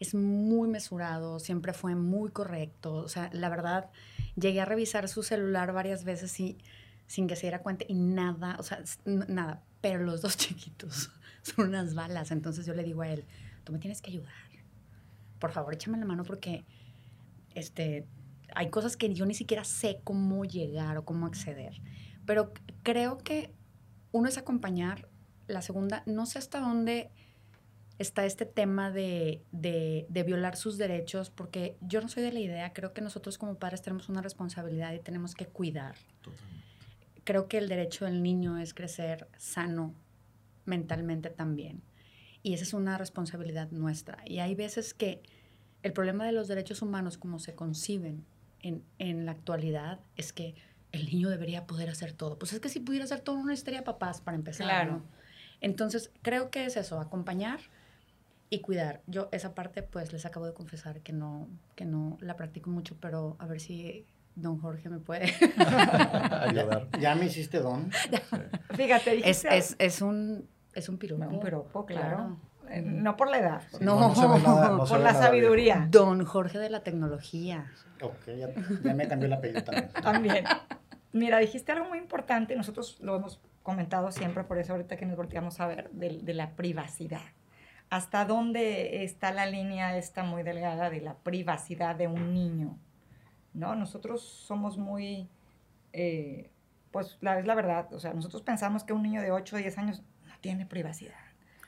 [0.00, 2.94] es muy mesurado, siempre fue muy correcto.
[2.94, 3.90] O sea, la verdad,
[4.34, 6.58] llegué a revisar su celular varias veces y,
[7.06, 9.62] sin que se diera cuenta y nada, o sea, nada.
[9.80, 11.10] Pero los dos chiquitos
[11.42, 12.30] son unas balas.
[12.30, 13.24] Entonces yo le digo a él,
[13.64, 14.32] tú me tienes que ayudar.
[15.38, 16.64] Por favor, échame la mano porque
[17.54, 18.06] este,
[18.54, 21.80] hay cosas que yo ni siquiera sé cómo llegar o cómo acceder.
[22.30, 22.52] Pero
[22.84, 23.52] creo que
[24.12, 25.08] uno es acompañar.
[25.48, 27.10] La segunda, no sé hasta dónde
[27.98, 32.38] está este tema de, de- de violar sus derechos, porque yo no soy de la
[32.38, 35.96] idea, creo que nosotros como padres tenemos una responsabilidad y tenemos que cuidar.
[37.24, 39.92] Creo que el derecho del niño es crecer sano
[40.66, 41.82] mentalmente también.
[42.44, 44.18] Y esa es una responsabilidad nuestra.
[44.24, 45.20] Y hay veces que
[45.82, 48.24] el problema de los derechos humanos como se conciben
[48.60, 50.54] en, en la actualidad es que
[50.92, 52.38] el niño debería poder hacer todo.
[52.38, 54.66] Pues es que si pudiera hacer todo no necesitaría papás para empezar.
[54.66, 54.92] Claro.
[54.92, 55.02] ¿no?
[55.60, 57.60] Entonces creo que es eso, acompañar
[58.48, 59.02] y cuidar.
[59.06, 62.96] Yo esa parte pues les acabo de confesar que no, que no la practico mucho,
[63.00, 65.26] pero a ver si don Jorge me puede.
[66.30, 66.88] Ayudar.
[66.98, 67.90] Ya me hiciste don.
[68.74, 71.24] Fíjate, es, es, es un es un piropo.
[71.26, 72.16] un piropo, claro.
[72.16, 72.40] Claro.
[72.70, 73.98] Eh, No por la edad, No.
[73.98, 75.88] no se ve nada- no se por la sabiduría.
[75.90, 77.70] Don Jorge de la tecnología.
[78.00, 78.48] Ok, ya,
[78.82, 79.90] ya me cambió el apellido también.
[80.02, 80.44] También.
[81.12, 85.16] Mira, dijiste algo muy importante, nosotros lo hemos comentado siempre, por eso ahorita que nos
[85.16, 87.22] volteamos a ver, de, de la privacidad.
[87.90, 92.78] ¿Hasta dónde está la línea esta muy delgada de la privacidad de un niño?
[93.52, 93.74] ¿No?
[93.74, 95.28] Nosotros somos muy,
[95.92, 96.50] eh,
[96.92, 99.58] pues la, es la verdad, o sea, nosotros pensamos que un niño de 8 o
[99.58, 101.18] 10 años no tiene privacidad,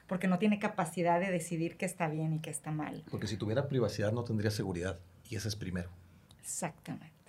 [0.06, 3.02] porque no tiene capacidad de decidir qué está bien y qué está mal.
[3.10, 5.00] Porque si tuviera privacidad no tendría seguridad.
[5.28, 5.90] Y ese es primero.
[6.40, 7.21] Exactamente.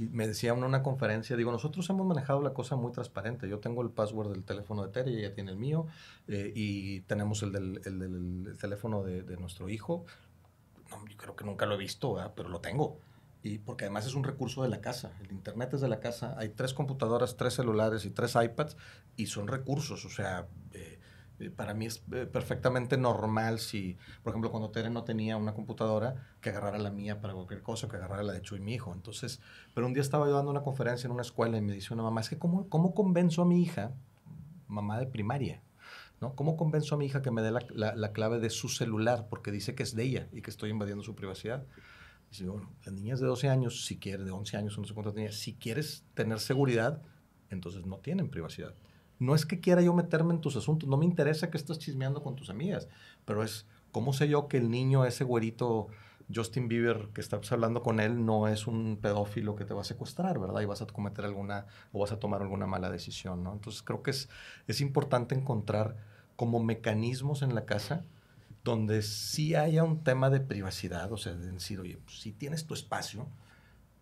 [0.00, 3.46] Y me decía en una conferencia, digo, nosotros hemos manejado la cosa muy transparente.
[3.50, 5.86] Yo tengo el password del teléfono de Tere ella tiene el mío.
[6.26, 10.06] eh, y tenemos el del, el teléfono de, de nuestro hijo.
[10.90, 12.98] No, yo creo que nunca lo he visto, pero lo tengo.
[13.42, 15.12] Y porque además es un recurso de la casa.
[15.22, 16.34] El internet es de la casa.
[16.38, 18.78] Hay tres computadoras, tres celulares y tres iPads
[19.16, 20.04] y son recursos.
[20.06, 20.98] O sea, eh,
[21.48, 26.14] para mí es eh, perfectamente normal si, por ejemplo, cuando Tere no tenía una computadora,
[26.42, 28.92] que agarrara la mía para cualquier cosa, que agarrara la de Chu y mi hijo.
[28.92, 29.40] Entonces,
[29.74, 32.02] pero un día estaba yo dando una conferencia en una escuela y me dice una
[32.02, 33.92] mamá, es que ¿cómo, cómo convenzo a mi hija,
[34.68, 35.62] mamá de primaria?
[36.20, 36.34] ¿no?
[36.34, 39.26] ¿Cómo convenzo a mi hija que me dé la, la- la clave de su celular
[39.30, 41.64] porque dice que es de ella y que estoy invadiendo su privacidad?
[42.30, 45.14] Dice, bueno, las niñas de 12 años, si quieres, de 11 años, no sé cuántas
[45.14, 47.02] niñas, si quieres tener seguridad,
[47.48, 48.74] entonces no tienen privacidad.
[49.20, 52.22] No es que quiera yo meterme en tus asuntos, no me interesa que estés chismeando
[52.22, 52.88] con tus amigas,
[53.24, 55.88] pero es, ¿cómo sé yo que el niño, ese güerito
[56.34, 59.84] Justin Bieber que estás hablando con él, no es un pedófilo que te va a
[59.84, 60.60] secuestrar, ¿verdad?
[60.60, 63.52] Y vas a cometer alguna, o vas a tomar alguna mala decisión, ¿no?
[63.52, 64.28] Entonces creo que es,
[64.66, 65.96] es importante encontrar
[66.36, 68.04] como mecanismos en la casa
[68.64, 72.66] donde sí haya un tema de privacidad, o sea, de decir, oye, pues sí tienes
[72.66, 73.26] tu espacio,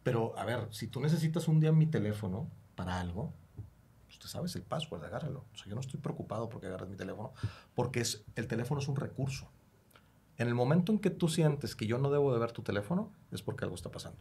[0.02, 3.33] pero a ver, si tú necesitas un día mi teléfono para algo,
[4.18, 5.44] pues te sabes el password, agárralo.
[5.52, 7.33] O sea, yo no estoy preocupado porque agarres mi teléfono,
[7.74, 9.48] porque es, el teléfono es un recurso.
[10.37, 13.11] En el momento en que tú sientes que yo no debo de ver tu teléfono,
[13.33, 14.18] es porque algo está pasando.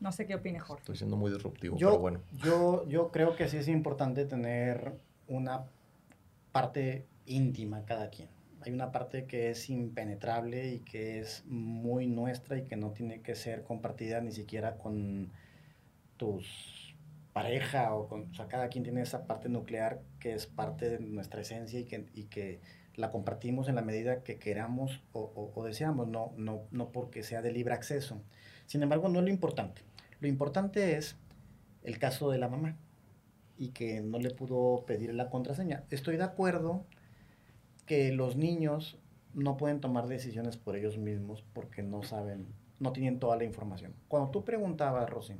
[0.00, 0.80] No sé qué opine Jorge.
[0.80, 2.20] Estoy siendo muy disruptivo, Yo, pero bueno.
[2.42, 5.64] yo, yo creo que sí es importante tener una
[6.50, 8.28] parte íntima cada quien.
[8.62, 13.20] Hay una parte que es impenetrable y que es muy nuestra y que no tiene
[13.20, 15.30] que ser compartida ni siquiera con
[16.22, 16.94] tus
[17.32, 21.00] pareja o con, o sea, cada quien tiene esa parte nuclear que es parte de
[21.00, 22.60] nuestra esencia y que, y que
[22.94, 27.22] la compartimos en la medida que queramos o, o- o deseamos, no, no, no porque
[27.24, 28.20] sea de libre acceso.
[28.66, 29.82] Sin embargo, no es lo importante.
[30.20, 31.16] Lo importante es
[31.82, 32.76] el caso de la mamá
[33.58, 35.84] y que no le pudo pedir la contraseña.
[35.90, 36.84] Estoy de acuerdo
[37.86, 38.98] que los niños
[39.34, 42.46] no pueden tomar decisiones por ellos mismos porque no saben,
[42.80, 43.94] no tienen toda la información.
[44.08, 45.34] Cuando tú preguntabas, Rosy,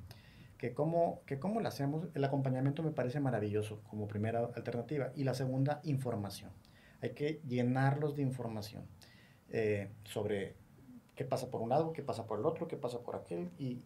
[0.62, 5.10] que cómo, que cómo lo hacemos, el acompañamiento me parece maravilloso como primera alternativa.
[5.16, 6.52] Y la segunda, información.
[7.00, 8.86] Hay que llenarlos de información
[9.48, 10.54] eh, sobre
[11.16, 13.82] qué pasa por un lado, qué pasa por el otro, qué pasa por aquel, y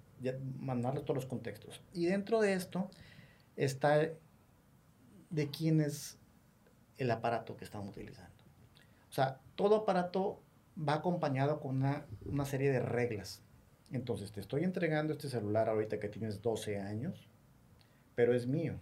[0.59, 1.81] mandarles todos los contextos.
[1.95, 2.91] Y dentro de esto
[3.57, 4.11] está
[5.31, 6.19] de quién es
[6.99, 8.45] el aparato que estamos utilizando.
[9.09, 10.43] O sea, todo aparato
[10.77, 13.43] va acompañado con una, una serie de reglas.
[13.93, 17.29] Entonces, te estoy entregando este celular ahorita que tienes 12 años,
[18.15, 18.75] pero es mío.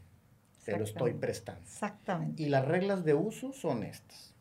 [0.64, 1.60] Te lo estoy prestando.
[1.62, 2.42] Exactamente.
[2.42, 4.34] Y las reglas de uso son estas.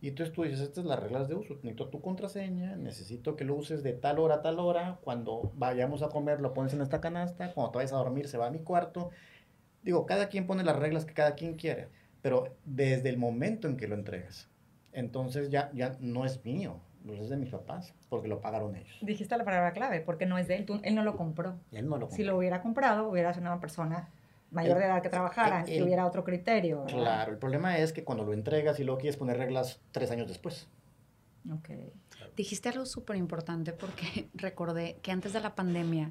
[0.00, 1.54] Y entonces tú dices, estas son las reglas de uso.
[1.62, 4.98] Necesito tu contraseña, necesito que lo uses de tal hora a tal hora.
[5.02, 7.52] Cuando vayamos a comer, lo pones en esta canasta.
[7.54, 9.10] Cuando te vayas a dormir, se va a mi cuarto.
[9.82, 11.88] Digo, cada quien pone las reglas que cada quien quiere.
[12.20, 14.48] Pero desde el momento en que lo entregas,
[14.92, 18.96] entonces ya, ya no es mío, no es de mis papás, porque lo pagaron ellos.
[19.02, 21.54] Dijiste la palabra clave, porque no es de él, tú- él no lo compró.
[21.70, 22.26] Él no lo Si compró.
[22.32, 24.08] lo hubiera comprado, hubiera sido una persona
[24.50, 26.84] mayor El- de edad que trabajara, el- que hubiera otro criterio.
[26.84, 26.98] ¿verdad?
[26.98, 30.28] Claro, el problema es que cuando lo entregas y luego quieres poner reglas tres años
[30.28, 30.68] después.
[31.52, 31.68] Ok.
[32.36, 36.10] Dijiste algo súper importante porque recordé que antes de la pandemia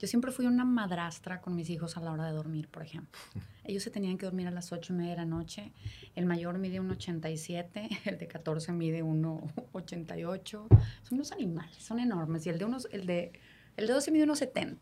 [0.00, 3.20] yo siempre fui una madrastra con mis hijos a la hora de dormir, por ejemplo.
[3.64, 5.74] Ellos se tenían que dormir a las 8 y media de la noche.
[6.14, 10.46] El mayor mide 1,87, el de 14 mide 1,88.
[10.46, 10.70] Son
[11.10, 12.46] unos animales, son enormes.
[12.46, 13.32] Y el de, unos, el de,
[13.76, 14.78] el de 12 mide 1,70.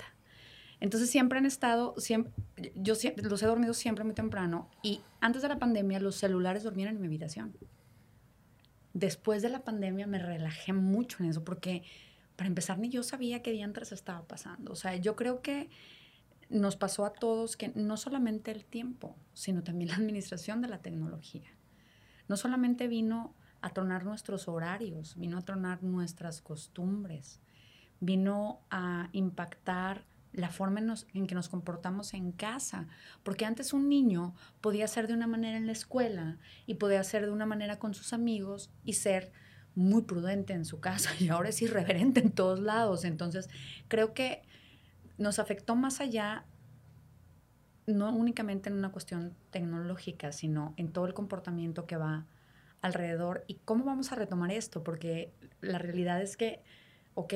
[0.79, 2.33] Entonces siempre han estado, siempre,
[2.77, 4.71] yo siempre, los he dormido siempre muy temprano.
[4.85, 7.57] Y antes de la pandemia los celulares dormían en mi habitación
[8.95, 11.85] después de la pandemia me relajé mucho en eso porque
[12.39, 14.71] para empezar ni yo sabía qué diantres estaba pasando.
[14.71, 15.71] O sea, yo creo que
[16.49, 20.79] nos pasó a todos que no solamente el tiempo, sino también la administración de la
[20.79, 21.51] tecnología.
[22.29, 27.41] No solamente vino a tronar nuestros horarios, vino a tronar nuestras costumbres,
[27.99, 32.87] vino a impactar la forma en, en que nos comportamos en casa,
[33.25, 37.27] porque antes un niño podía ser de una manera en la escuela y podía ser
[37.27, 39.33] de una manera con sus amigos y ser
[39.79, 43.05] muy prudente en su casa y ahora es irreverente en todos lados.
[43.05, 43.49] Entonces,
[43.87, 44.43] creo que
[45.17, 46.45] nos afectó más allá,
[47.87, 52.27] no únicamente en una cuestión tecnológica, sino en todo el comportamiento que va
[52.83, 56.63] alrededor y cómo vamos a retomar esto, porque la realidad es que,
[57.15, 57.35] ok,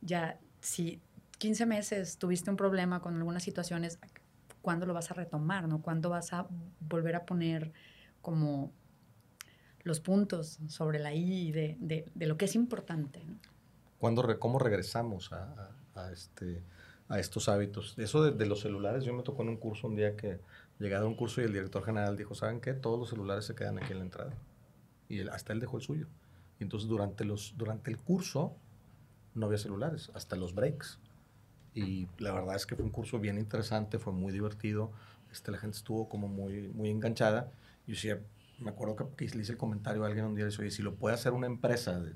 [0.00, 1.00] ya si
[1.38, 3.98] 15 meses tuviste un problema con algunas situaciones,
[4.62, 5.68] ¿cuándo lo vas a retomar?
[5.68, 5.82] ¿no?
[5.82, 6.46] ¿Cuándo vas a
[6.80, 7.72] volver a poner
[8.22, 8.72] como
[9.84, 13.22] los puntos sobre la I de, de- de lo que es importante?
[13.98, 16.62] ¿Cuándo re- ¿Cómo regresamos a, a- a este,
[17.08, 17.94] a estos hábitos?
[17.98, 20.40] Eso de, de los celulares, yo me tocó en un curso un día que
[20.78, 22.72] llegué a un curso y el director general dijo, ¿saben qué?
[22.74, 24.32] Todos los celulares se quedan aquí en la entrada.
[25.08, 26.06] Y él- hasta él dejó el suyo.
[26.58, 28.56] Y entonces durante, los, durante el curso
[29.34, 30.98] no había celulares, hasta los breaks.
[31.74, 34.92] Y la verdad es que fue un curso bien interesante, fue muy divertido.
[35.32, 37.50] Este, la gente estuvo como muy, muy enganchada.
[37.86, 38.20] Yo decía,
[38.64, 40.70] me acuerdo que, que le hice el comentario a alguien un día, le dije, oye,
[40.70, 42.14] si lo puede hacer una empresa de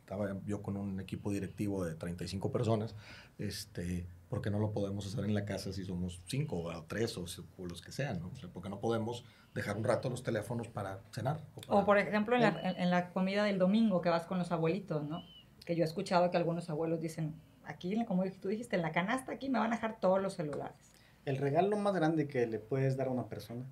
[0.00, 2.96] estaba yo con un equipo directivo de 35 personas,
[3.38, 7.24] este, porque no lo podemos hacer en la casa si somos cinco o tres o,
[7.58, 8.28] o los que sean, ¿no?
[8.32, 9.24] O sea, porque no podemos
[9.54, 11.40] dejar un rato los teléfonos para cenar.
[11.54, 14.38] O, para- por ejemplo, en la, en- en la comida del domingo que vas con
[14.38, 15.22] los abuelitos, ¿no?
[15.64, 19.30] Que yo he escuchado que algunos abuelos dicen, aquí, como tú dijiste, en la canasta
[19.30, 20.92] aquí me van a dejar todos los celulares.
[21.24, 23.64] El regalo más grande que le puedes dar a una persona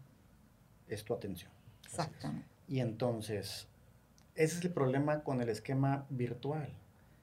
[0.86, 1.50] es tu atención.
[1.88, 2.46] Exactamente.
[2.68, 3.66] Y entonces,
[4.34, 6.68] ese es el problema con el esquema virtual.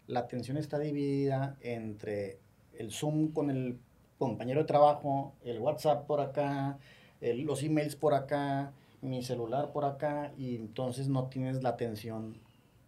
[0.08, 2.40] La atención está dividida entre
[2.78, 3.80] el Zoom con el
[4.18, 6.78] compañero de trabajo, el WhatsApp por acá,
[7.22, 12.38] el- los emails por acá, mi celular por acá, y entonces no tienes la atención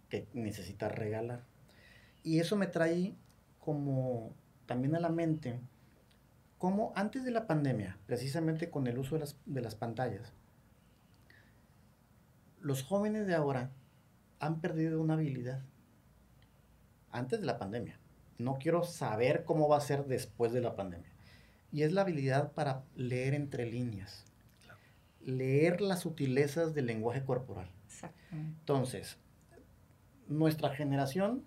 [0.10, 1.44] que necesitas regalar.
[2.24, 3.14] Y eso me trae
[3.60, 4.32] como
[4.66, 5.60] también a la mente,
[6.58, 10.34] como antes de la pandemia, precisamente con el uso de las, de las pantallas,
[12.68, 13.72] los jóvenes de ahora
[14.42, 15.64] han perdido una habilidad
[17.12, 17.98] antes de la pandemia.
[18.38, 21.10] No quiero saber cómo va a ser después de la pandemia.
[21.72, 24.26] Y es la habilidad para leer entre líneas.
[25.22, 27.70] Leer las sutilezas del lenguaje corporal.
[28.32, 29.18] Entonces,
[30.28, 31.46] nuestra generación,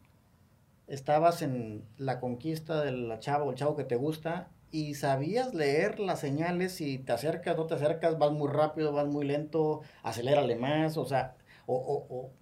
[0.86, 5.54] estabas en la conquista de la chava o el chavo que te gusta y sabías
[5.54, 9.82] leer las señales si te acercas, no te acercas, vas muy rápido, vas muy lento,
[10.02, 12.32] acelérale más, o sea, o, o- o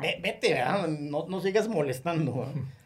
[0.00, 0.88] ve- vete, ¿verdad?
[0.88, 2.46] No, no sigas molestando.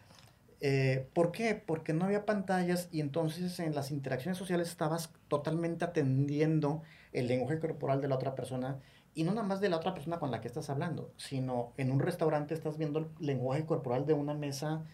[0.63, 1.55] Eh, ¿Por qué?
[1.55, 7.61] Porque no había pantallas y entonces en las interacciones sociales estabas totalmente atendiendo el lenguaje
[7.61, 8.81] corporal de la otra persona
[9.15, 11.93] y no nada más de la otra persona con la que estás hablando, sino en
[11.93, 14.85] un restaurante estás viendo el lenguaje corporal de una mesa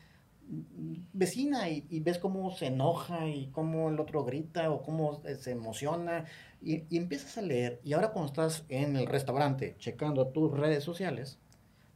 [1.13, 5.35] vecina y, y ves cómo se enoja y cómo el otro grita o cómo eh,
[5.37, 6.27] se emociona
[6.61, 10.85] y, y empiezas a leer y ahora cuando estás en el restaurante checando tus redes
[10.85, 11.39] sociales,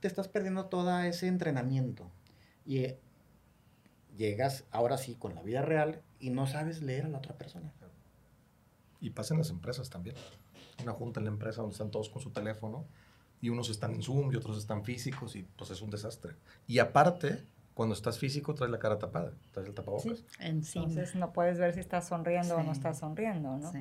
[0.01, 2.11] te estás perdiendo todo ese entrenamiento
[2.65, 2.99] y eh,
[4.17, 7.73] llegas ahora sí con la vida real y no sabes leer a la otra persona.
[9.01, 10.17] Y pasa en las empresas también.
[10.83, 12.87] Una junta en la empresa donde están todos con su teléfono
[13.41, 16.35] y unos están en Zoom y otros están físicos y pues es un desastre.
[16.67, 17.45] Y aparte,
[17.77, 20.25] cuando estás físico traes la cara tapada, traes el tapabocas.
[20.25, 20.25] Sí.
[20.41, 22.79] Entonces no puedes ver si estás sonriendo o no Sí.
[22.79, 23.71] estás sonriendo, ¿no?
[23.71, 23.79] Sí.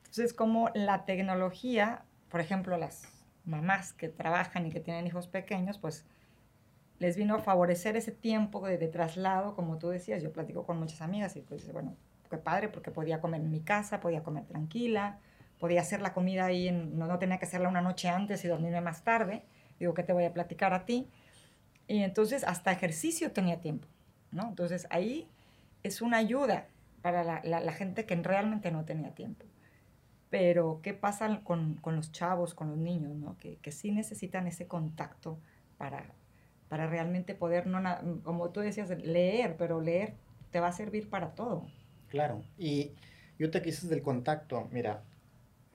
[0.00, 3.02] Entonces, como la tecnología, por ejemplo, las
[3.46, 6.04] mamás que trabajan y que tienen hijos pequeños, pues
[6.98, 10.22] les vino a favorecer ese tiempo de, de traslado, como tú decías.
[10.22, 11.96] Yo platico con muchas amigas y pues, bueno,
[12.28, 15.18] qué padre, porque podía comer en mi casa, podía comer tranquila,
[15.58, 18.48] podía hacer la comida ahí, en- no, no tenía que hacerla una noche antes y
[18.48, 19.44] dormirme más tarde.
[19.78, 21.08] Digo, ¿qué te voy a platicar a ti?
[21.90, 23.88] Y entonces hasta ejercicio tenía tiempo,
[24.32, 24.48] ¿no?
[24.48, 25.28] Entonces ahí
[25.82, 26.68] es una ayuda
[27.02, 29.44] para la, la- la gente que realmente no tenía tiempo.
[30.30, 33.36] Pero, ¿qué pasa con, con los chavos, con los niños, ¿no?
[33.38, 35.38] Que, que sí necesitan ese contacto
[35.78, 36.04] para,
[36.68, 37.80] para realmente poder, no
[38.24, 40.14] como tú decías, leer, pero leer
[40.52, 41.66] te va a servir para todo.
[42.08, 42.92] Claro, y
[43.38, 45.02] yo te quise del contacto, mira,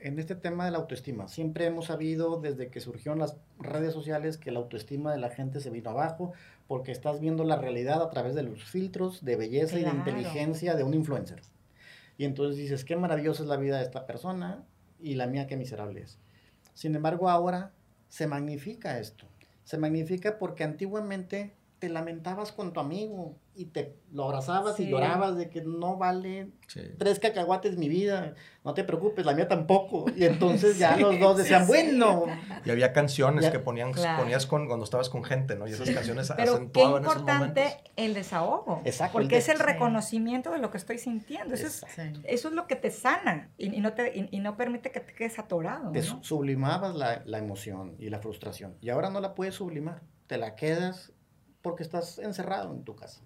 [0.06, 4.38] en este tema de la autoestima, siempre hemos sabido desde que surgieron las redes sociales
[4.38, 6.32] que la autoestima de la gente se vino abajo
[6.68, 10.76] porque estás viendo la realidad a través de los filtros de belleza y de inteligencia
[10.76, 11.42] de un influencer.
[12.20, 14.64] Y entonces dices, qué maravillosa es la vida de esta persona
[15.00, 16.20] y la mía qué miserable es.
[16.76, 17.72] Sin embargo, ahora
[18.08, 19.26] se magnifica esto.
[19.64, 24.90] Se magnifica porque antiguamente te lamentabas con tu amigo y te lo abrazabas y Sí.
[24.90, 26.82] llorabas de que no vale Sí.
[26.98, 30.06] tres cacahuates mi vida, no te preocupes, la mía tampoco.
[30.16, 32.26] Y entonces ya los dos decían, bueno,
[32.66, 33.52] Y había canciones Ya.
[33.52, 34.24] que ponían, Claro.
[34.24, 35.68] ponías con, cuando estabas con gente, ¿no?
[35.68, 35.94] Y esas Sí.
[35.94, 37.92] canciones Pero qué acentuaban esos importante momentos.
[37.98, 38.82] el desahogo.
[38.84, 39.72] Exacto, el Porque es el des- Sí.
[39.74, 41.54] reconocimiento de lo que estoy sintiendo.
[41.54, 41.86] Eso es,
[42.24, 45.02] eso es lo que te sana y, y no, te, y, y no permite que
[45.02, 45.92] te quedes atorado.
[45.92, 46.06] te ¿no?
[46.06, 48.76] su- sublimabas la, la emoción y la frustración.
[48.82, 51.12] Y ahora no la puedes sublimar, te la quedas
[51.66, 53.22] porque estás encerrado en tu casa.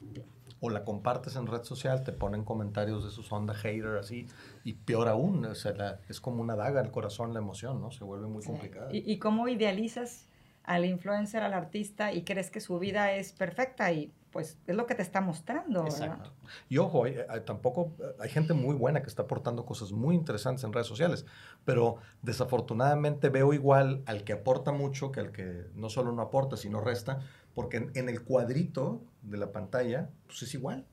[0.62, 4.28] O la compartes en red social, te ponen comentarios de sus onda hater así.
[4.63, 7.91] Y peor aún, o sea, la- es como una daga al corazón la emoción, ¿no?
[7.91, 8.47] Se vuelve muy Sí.
[8.49, 8.88] complicada.
[8.93, 10.28] Y, y cómo idealizas
[10.63, 14.86] al influencer, al artista y crees que su vida es perfecta y pues es lo
[14.86, 15.82] que te está mostrando.
[15.84, 16.02] ¿verdad?
[16.04, 16.32] Exacto.
[16.69, 20.13] Y ojo, hay- hay- tampoco eh, hay gente muy buena que está aportando cosas muy
[20.13, 21.25] interesantes en redes sociales,
[21.65, 26.58] pero desafortunadamente veo igual al que aporta mucho que al que no solo no aporta,
[26.58, 27.21] sino resta,
[27.60, 30.86] porque en, en el cuadrito de la pantalla, pues es igual.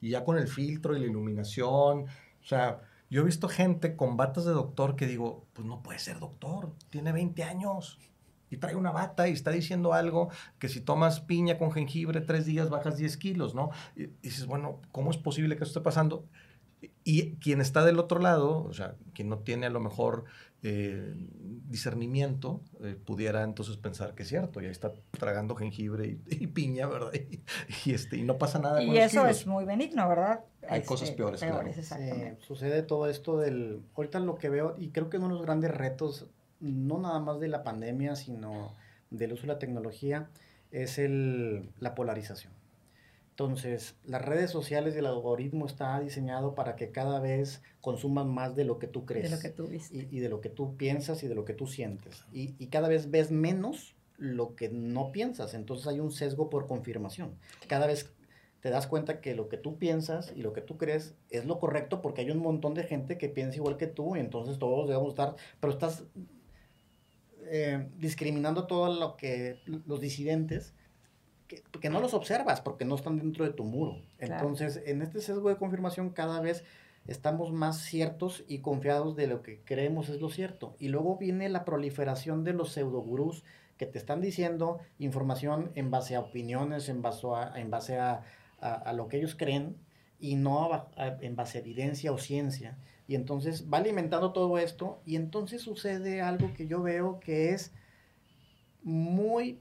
[0.00, 4.16] Y ya con el filtro y la iluminación, o sea, yo he visto gente con
[4.16, 7.98] batas de doctor que digo, pues no puede ser doctor, tiene 20 años.
[8.48, 12.46] Y trae una bata y está diciendo algo que si tomas piña con jengibre tres
[12.46, 13.68] días bajas 10 kilos, ¿no?
[13.94, 16.24] Y, y dices, bueno, ¿cómo es posible que esto esté pasando?
[17.04, 20.24] Y quien está del otro lado, o sea, quien no tiene a lo mejor
[20.62, 21.14] eh,
[21.68, 27.12] discernimiento, eh, pudiera entonces pensar que es cierto, ya está tragando jengibre y, piña, ¿verdad?
[27.84, 28.82] Y, este, y no pasa nada.
[28.82, 30.40] Y eso es muy benigno, ¿verdad?
[30.68, 31.70] Hay cosas este, peores, claro.
[32.40, 33.82] sucede todo esto del...
[33.94, 36.26] Ahorita lo que veo, y creo que uno de los grandes retos,
[36.60, 38.74] no nada más de la pandemia, sino
[39.10, 40.28] del uso de la tecnología,
[40.72, 42.52] es el, la polarización.
[43.38, 48.56] Entonces, las redes sociales y el algoritmo está diseñado para que cada vez consuman más
[48.56, 49.30] de lo que tú crees.
[49.30, 50.08] De lo que tú viste.
[50.10, 52.24] Y, de lo que tú piensas y de lo que tú sientes.
[52.32, 55.54] Y, y, cada vez ves menos lo que no piensas.
[55.54, 57.38] Entonces hay un sesgo por confirmación.
[57.68, 58.10] Cada vez
[58.58, 61.60] te das cuenta que lo que tú piensas y lo que tú crees es lo
[61.60, 64.88] correcto porque hay un montón de gente que piensa igual que tú y entonces todos
[64.88, 66.02] debemos estar, pero estás
[67.44, 70.74] eh, discriminando todo lo que los disidentes
[71.48, 74.02] que, no los observas porque no están dentro de tu muro.
[74.18, 76.64] Entonces, en este sesgo de confirmación cada vez
[77.06, 80.76] estamos más ciertos y confiados de lo que creemos es lo cierto.
[80.78, 83.44] Y luego viene la proliferación de los pseudogurús
[83.78, 88.24] que te están diciendo información en base a opiniones, en base a, en base a,
[88.60, 89.76] a, lo que ellos creen
[90.20, 92.76] y no en base a evidencia o ciencia.
[93.06, 97.72] Y entonces va alimentando todo esto y entonces sucede algo que yo veo que es
[98.82, 99.60] muy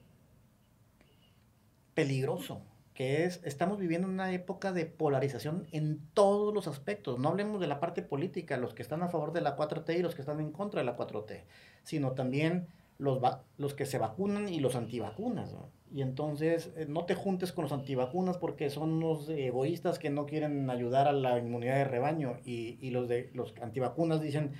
[1.97, 2.61] peligroso,
[2.93, 7.17] que es, estamos viviendo una época de polarización en todos los aspectos.
[7.17, 10.03] No hablemos de la parte política, los que están a favor de la 4T y
[10.03, 11.41] los que están en contra de la 4T,
[11.81, 12.67] sino también
[12.99, 13.19] los,
[13.57, 15.55] los que se vacunan y los antivacunas.
[15.91, 20.27] Y entonces eh, no te juntes con los antivacunas porque son unos egoístas que no
[20.27, 22.37] quieren ayudar a la inmunidad de rebaño.
[22.45, 24.51] Y, y los, de, los antivacunas dicen,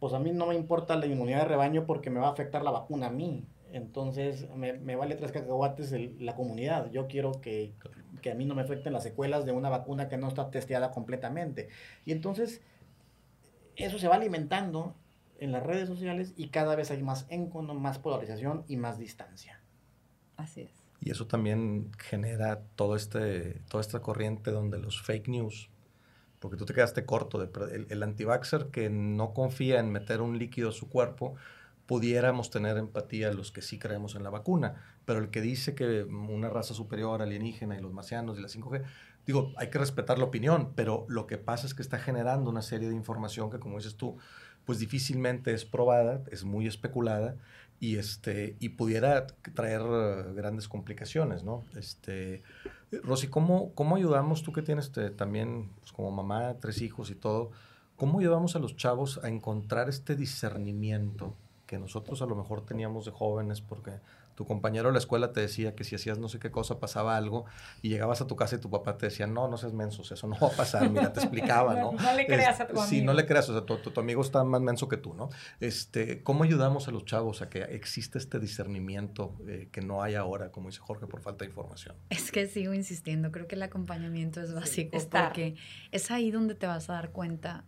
[0.00, 2.64] pues a mí no me importa la inmunidad de rebaño porque me va a afectar
[2.64, 3.44] la vacuna a mí.
[3.72, 6.90] Entonces, me, me vale tres cacahuates la comunidad.
[6.90, 7.72] Yo quiero que,
[8.20, 10.90] que, a mí no me afecten las secuelas de una vacuna que no está testeada
[10.90, 11.68] completamente.
[12.04, 12.62] Y entonces,
[13.76, 14.94] eso se va alimentando
[15.38, 19.60] en las redes sociales y cada vez hay más encono, más polarización y más distancia.
[20.36, 20.72] Así es.
[21.00, 25.70] Y eso también genera todo este, toda esta corriente donde los fake news,
[26.40, 30.38] porque tú te quedaste corto, de, el, el antivaxxer que no confía en meter un
[30.38, 31.36] líquido a su cuerpo,
[31.90, 36.04] pudiéramos tener empatía los que sí creemos en la vacuna, pero el que dice que
[36.04, 38.84] una raza superior alienígena y los marcianos y la 5G,
[39.26, 42.62] digo, hay que respetar la opinión, pero lo que pasa es que está generando una
[42.62, 44.16] serie de información que, como dices tú,
[44.64, 47.34] pues difícilmente es probada, es muy especulada
[47.80, 49.82] y, este, y pudiera traer
[50.34, 51.64] grandes complicaciones, ¿no?
[51.74, 52.44] Este,
[53.02, 57.16] Rosy, ¿cómo, ¿cómo ayudamos, tú que tienes este, también pues, como mamá, tres hijos y
[57.16, 57.50] todo,
[57.96, 61.34] cómo ayudamos a los chavos a encontrar este discernimiento?
[61.70, 63.92] Que nosotros a lo mejor teníamos de jóvenes, porque
[64.34, 67.16] tu compañero de la escuela te decía que si hacías no sé qué cosa pasaba
[67.16, 67.44] algo
[67.80, 70.26] y llegabas a tu casa y tu papá te decía, no, no seas menso, eso
[70.26, 71.92] no va a pasar, mira, te explicaba, ¿no?
[72.02, 72.86] no, le creas a tu amigo.
[72.88, 75.30] Sí, no le creas, o sea, tu, tu, amigo está más menso que tú, ¿no?
[75.60, 80.16] Este, ¿Cómo ayudamos a los chavos a que exista este discernimiento eh, que no hay
[80.16, 81.94] ahora, como dice Jorge, por falta de información?
[82.08, 85.54] Es que sigo insistiendo, creo que el acompañamiento es básico, porque
[85.92, 87.64] es ahí donde te vas a dar cuenta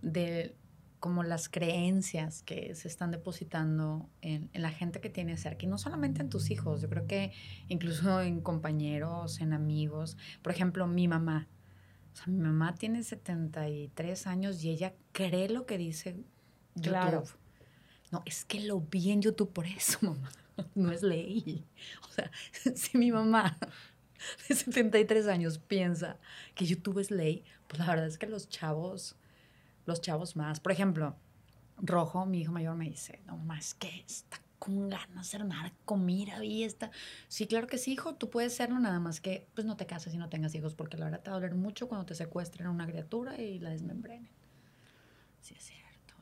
[0.00, 0.54] de
[1.00, 5.78] como las creencias que se están depositando en, la gente que tiene cerca, y no
[5.78, 7.32] solamente en tus hijos, yo creo que
[7.68, 10.16] incluso en compañeros, en amigos.
[10.42, 11.48] Por ejemplo, mi mamá.
[12.12, 16.16] O sea, mi mamá tiene 73 años y ella cree lo que dice
[16.74, 16.90] YouTube.
[16.90, 17.24] Claro.
[18.10, 20.30] No, es que lo vi en YouTube por eso, mamá.
[20.74, 21.66] No es ley.
[22.08, 22.30] O sea,
[22.74, 23.58] si mi mamá
[24.48, 26.18] de 73 años piensa
[26.54, 29.16] que YouTube es ley, pues la verdad es que los chavos
[29.86, 30.60] los chavos más.
[30.60, 31.16] Por ejemplo,
[31.78, 35.72] Rojo, mi hijo mayor, me dice, no más que está con ganas de hacer nada,
[35.84, 36.90] comida y está.
[37.28, 40.14] Sí, claro que sí, hijo, tú puedes serlo, nada más que pues no te cases
[40.14, 42.66] y no tengas hijos, porque la verdad te va a doler mucho cuando te secuestren
[42.66, 44.30] a una criatura y la desmembrenen.
[45.40, 45.74] Sí, sí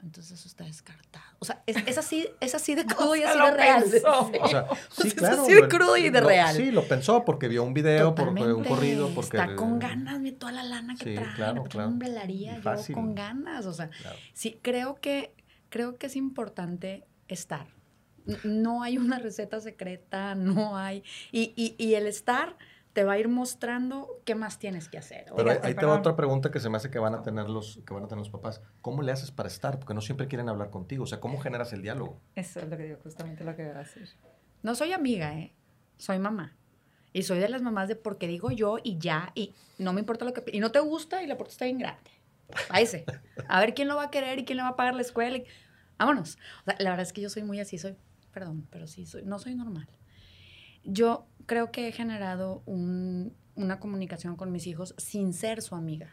[0.05, 1.24] entonces eso está descartado.
[1.38, 3.84] O sea, es, así, es así de crudo y así de real.
[4.40, 5.34] O sea, sí, claro.
[5.34, 6.55] Es así de crudo y de real.
[6.55, 9.38] Sí, lo pensó porque vio un video, porque un corrido, porque...
[9.38, 11.34] Está con ganas de toda la lana que trae.
[11.34, 11.92] Claro, claro.
[11.98, 13.66] Yo con ganas.
[13.66, 13.90] O sea,
[14.34, 15.34] sí, creo que,
[15.70, 17.66] creo que es importante estar.
[18.42, 21.02] No hay una receta secreta, no hay...
[21.30, 22.57] Y, y, y el estar
[22.95, 25.26] te va a ir mostrando qué más tienes que hacer.
[25.36, 27.80] Pero ahí, te va otra pregunta que se me hace que van a tener los
[27.84, 28.62] que van a tener los papás.
[28.80, 29.78] ¿Cómo le haces para estar?
[29.78, 31.03] Porque no siempre quieren hablar contigo.
[31.03, 32.20] O sea, ¿cómo generas el diálogo?
[32.36, 34.09] Eso es lo que digo, justamente lo que voy a decir.
[34.62, 35.53] No soy amiga, ¿eh?
[35.99, 36.57] Soy mamá.
[37.12, 40.24] Y soy de las mamás de porque digo yo y ya, y no me importa
[40.24, 40.45] lo que...
[40.53, 42.11] Y no te gusta y la puerta está bien grande.
[42.70, 43.05] Váyase.
[43.49, 45.42] A ver quién lo va a querer y quién le va a pagar la escuela.
[45.99, 46.38] Vámonos.
[46.62, 47.97] O sea, la verdad es que yo soy muy así, soy...
[48.32, 49.88] Perdón, pero sí, soy, no soy normal.
[50.85, 56.11] Yo creo que he generado una comunicación con mis hijos sin ser su amiga.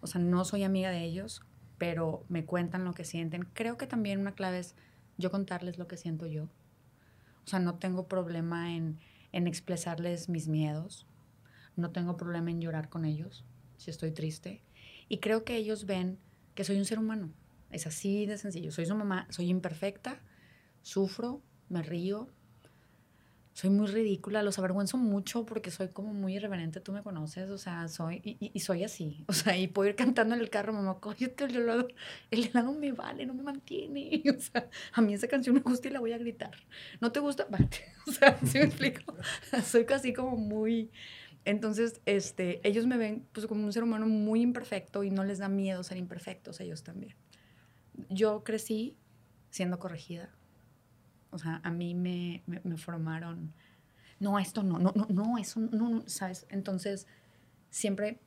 [0.00, 1.42] O sea, no soy amiga de ellos,
[1.78, 3.48] pero me cuentan lo que sienten.
[3.52, 4.74] Creo que también una clave es
[5.18, 6.44] yo contarles lo que siento yo.
[7.44, 8.98] O sea, no tengo problema en,
[9.32, 11.06] en expresarles mis miedos,
[11.76, 13.44] no tengo problema en llorar con ellos
[13.76, 14.62] si estoy triste.
[15.08, 16.18] Y creo que ellos ven
[16.54, 17.32] que soy un ser humano.
[17.70, 18.72] Es así de sencillo.
[18.72, 20.20] Soy su mamá, soy imperfecta,
[20.82, 22.30] sufro, me río,
[23.56, 27.56] soy muy ridícula, los avergüenzo mucho porque soy como muy irreverente, tú me conoces, o
[27.56, 31.00] sea, soy, y, soy así, o sea, y puedo ir cantando en el carro, mamá,
[31.00, 31.88] cógete el helado,
[32.30, 35.88] el helado me vale, no me mantiene, o sea, a mí esa canción me gusta
[35.88, 36.50] y la voy a gritar,
[37.00, 37.46] ¿no te gusta?
[37.50, 39.14] Vete, o sea, ¿sí me explico?
[39.64, 40.90] soy casi como muy,
[41.46, 45.38] entonces, este, ellos me ven pues como un ser humano muy imperfecto y no les
[45.38, 47.14] da miedo ser imperfectos ellos también.
[48.10, 48.98] Yo crecí
[49.48, 50.35] siendo corregida,
[51.36, 53.52] o sea, a mí me, me, formaron,
[54.18, 56.46] no, esto no, no, no, no, eso no, no, ¿sabes?
[56.48, 57.06] Entonces,
[57.70, 58.18] siempre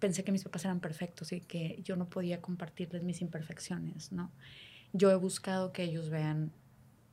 [0.00, 4.32] pensé que mis papás eran perfectos y que yo no podía compartirles mis imperfecciones, ¿no?
[4.92, 6.52] Yo he buscado que ellos vean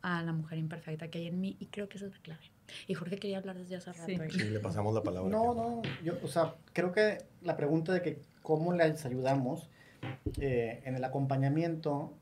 [0.02, 2.52] a la mujer imperfecta que hay en mí y creo que esa es la clave.
[2.88, 4.06] Y Jorge quería hablar desde hace rato.
[4.32, 5.30] Sí, le pasamos la palabra.
[5.30, 9.70] No, no, yo, o sea, creo que la pregunta de que cómo les ayudamos
[10.40, 12.18] eh, en el acompañamiento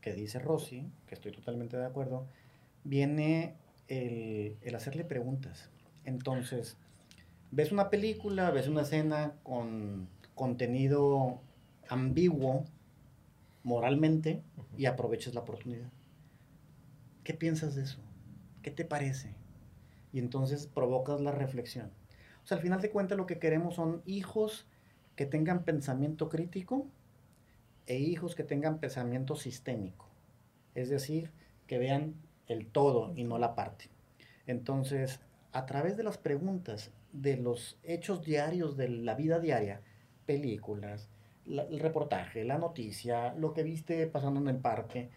[0.00, 2.26] que dice Rosy, que estoy totalmente de acuerdo,
[2.84, 3.56] viene
[3.88, 5.70] el, hacerle preguntas.
[6.04, 6.76] Entonces,
[7.50, 11.40] ves una película, ves una escena con contenido
[11.88, 12.64] ambiguo
[13.62, 14.42] moralmente
[14.76, 15.90] y aprovechas la oportunidad.
[17.24, 17.98] ¿Qué piensas de eso?
[18.62, 19.34] ¿Qué te parece?
[20.12, 21.90] Y entonces provocas la reflexión.
[22.44, 24.66] O sea, al final de cuentas lo que queremos son hijos
[25.16, 26.86] que tengan pensamiento crítico
[27.88, 30.06] e hijos que tengan pensamiento sistémico,
[30.74, 31.32] es decir,
[31.66, 32.14] que vean
[32.46, 33.86] el todo y no la parte.
[34.46, 35.20] Entonces,
[35.52, 39.80] a través de las preguntas, de los hechos diarios de la vida diaria,
[40.26, 41.08] películas,
[41.46, 45.08] el reportaje, la noticia, lo que viste pasando en el parque,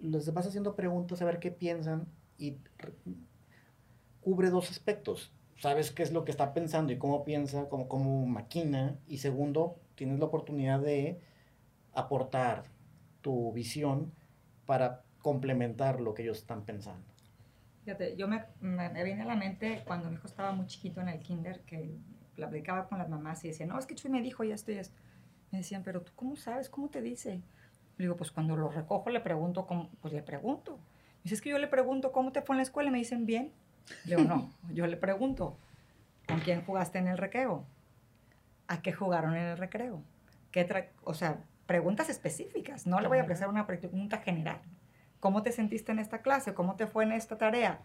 [0.00, 2.08] les vas haciendo preguntas a ver qué piensan
[2.38, 2.56] y
[4.20, 5.32] cubre dos aspectos.
[5.58, 8.98] Sabes qué es lo que está pensando y cómo piensa, cómo, cómo maquina.
[9.06, 11.20] Y segundo, tienes la oportunidad de
[11.94, 12.64] aportar
[13.20, 14.12] tu visión
[14.66, 17.04] para complementar lo que ellos están pensando.
[17.84, 21.08] Fíjate, yo me, me, viene a la mente cuando mi hijo estaba muy chiquito en
[21.08, 21.96] el kinder, que
[22.34, 24.96] platicaba con las mamás y decía, no, es que Chuy me dijo ya estoy esto.
[25.50, 27.42] Me decían, pero tú cómo sabes, cómo te dice.
[27.98, 30.76] Le digo, pues cuando lo recojo le pregunto, cómo, pues le pregunto.
[30.76, 32.88] Me dice, es que yo le pregunto, ¿cómo te fue en la escuela?
[32.88, 33.52] Y me dicen, bien.
[34.04, 35.56] Le digo, no, yo le pregunto,
[36.28, 37.64] ¿con quién jugaste en el recreo?
[38.68, 40.02] ¿A qué jugaron en el recreo?
[40.52, 44.60] ¿Qué o sea, preguntas específicas, no le voy a hacer una pregunta general.
[45.20, 46.52] ¿Cómo te sentiste en esta clase?
[46.52, 47.80] ¿Cómo te fue en esta tarea?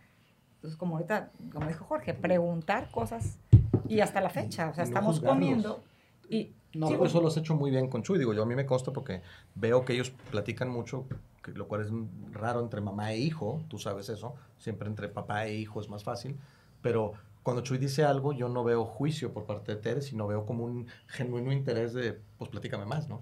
[0.56, 3.38] Entonces, como ahorita, como dijo Jorge, preguntar cosas
[3.88, 5.84] y hasta la fecha, o sea, estamos comiendo
[6.28, 6.56] y...
[6.74, 8.92] No, eso lo has hecho muy bien con Chuy, digo, yo a mí me consta
[8.92, 9.22] porque
[9.54, 11.06] veo que ellos platican mucho,
[11.54, 11.92] lo cual es
[12.32, 16.04] raro entre mamá e hijo, tú sabes eso, siempre entre papá e hijo es más
[16.04, 16.40] fácil,
[16.82, 17.14] pero
[17.44, 20.64] cuando Chuy dice algo, yo no veo juicio por parte de Tere, sino veo como
[20.64, 23.22] un genuino interés de, pues platícame más, ¿no?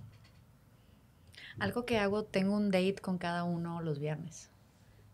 [1.59, 4.49] Algo que hago, tengo un date con cada uno los viernes,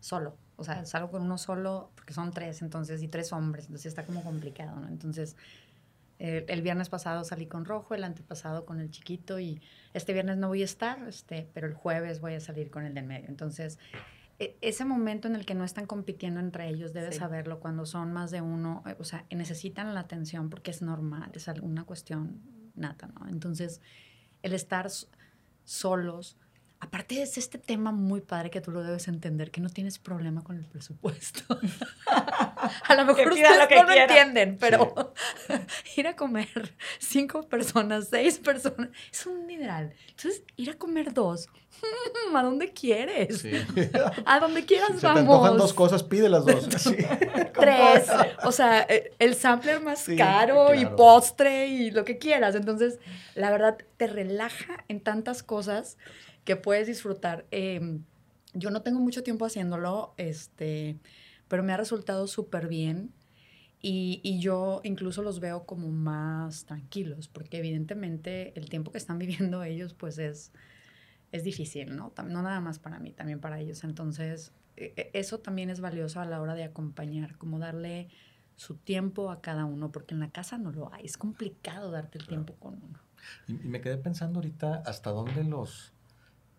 [0.00, 0.36] solo.
[0.56, 4.04] O sea, salgo con uno solo porque son tres, entonces, y tres hombres, entonces está
[4.04, 4.88] como complicado, ¿no?
[4.88, 5.36] Entonces,
[6.18, 9.62] eh, el viernes pasado salí con Rojo, el antepasado con el chiquito y
[9.94, 12.92] este viernes no voy a estar, este, pero el jueves voy a salir con el
[12.92, 13.28] de medio.
[13.28, 13.78] Entonces,
[14.38, 18.12] e, ese momento en el que no están compitiendo entre ellos, debes saberlo cuando son
[18.12, 22.42] más de uno, eh, o sea, necesitan la atención porque es normal, es alguna cuestión
[22.74, 23.26] nata, ¿no?
[23.28, 23.80] Entonces,
[24.42, 24.90] el estar
[25.70, 26.36] solos.
[26.82, 30.42] Aparte es este tema muy padre que tú lo debes entender, que no tienes problema
[30.42, 31.44] con el presupuesto.
[32.06, 35.12] a lo mejor ustedes no lo entienden, pero
[35.96, 39.92] ir a comer cinco personas, seis personas, es un dineral.
[40.08, 41.48] Entonces, ir a comer dos,
[42.34, 43.44] ¿a dónde quieres?
[44.24, 45.02] a donde quieras vamos.
[45.02, 46.66] te antojan dos cosas, pide las dos.
[47.52, 48.06] Tres.
[48.44, 52.54] O sea, eh, el sampler más caro y postre y lo que quieras.
[52.54, 52.98] Entonces,
[53.34, 55.98] la verdad, te relaja en tantas cosas
[56.44, 57.46] que puedes disfrutar.
[57.50, 58.04] Em,
[58.54, 60.98] yo no tengo mucho tiempo haciéndolo, este,
[61.48, 63.12] pero me ha resultado súper bien.
[63.82, 69.18] Y, y, yo incluso los veo como más tranquilos, porque evidentemente el tiempo que están
[69.18, 70.52] viviendo ellos, pues es,
[71.32, 72.12] es difícil, ¿no?
[72.28, 73.82] No nada más para mí, también para ellos.
[73.84, 78.08] Entonces, e, e, eso también es valioso a la hora de acompañar, como darle
[78.56, 81.06] su tiempo a cada uno, porque en la casa no lo hay.
[81.06, 82.98] Es complicado darte el tiempo con uno.
[83.46, 85.94] Y, y, me quedé pensando ahorita hasta dónde los,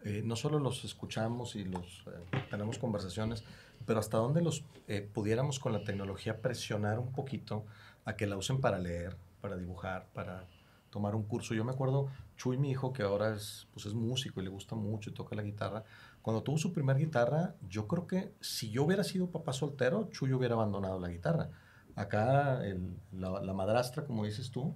[0.04, 3.44] eh, no solo los escuchamos y los eh, tenemos conversaciones,
[3.86, 7.66] pero hasta dónde los eh, pudiéramos con la tecnología presionar un poquito
[8.06, 10.46] a que la usen para leer, para dibujar, para
[10.90, 11.54] tomar un curso.
[11.54, 14.76] Yo me acuerdo, Chuy, mi hijo, que ahora es, pues es músico y le gusta
[14.76, 15.84] mucho y toca la guitarra.
[16.22, 20.34] Cuando tuvo su primer guitarra, yo creo que si yo hubiera sido papá soltero, Chuy
[20.34, 21.50] hubiera abandonado la guitarra.
[21.96, 24.76] Acá el- la madrastra, como dices tú,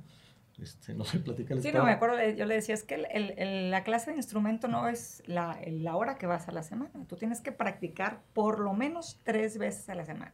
[0.59, 3.33] este, no sé, platica Sí, no, me acuerdo, yo le decía, es que el- el-
[3.37, 6.91] el- la clase de instrumento no es la, la hora que vas a la semana.
[7.07, 10.33] Tú tienes que practicar por lo menos tres veces a la semana.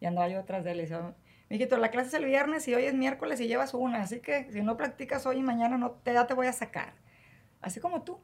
[0.00, 1.14] Y andaba yo atrás de él y decía,
[1.50, 4.50] mijito, la clase es el viernes y hoy es miércoles y llevas una, así que
[4.52, 6.94] si no practicas hoy y mañana no te, ya te voy a sacar.
[7.60, 8.20] Así como tú.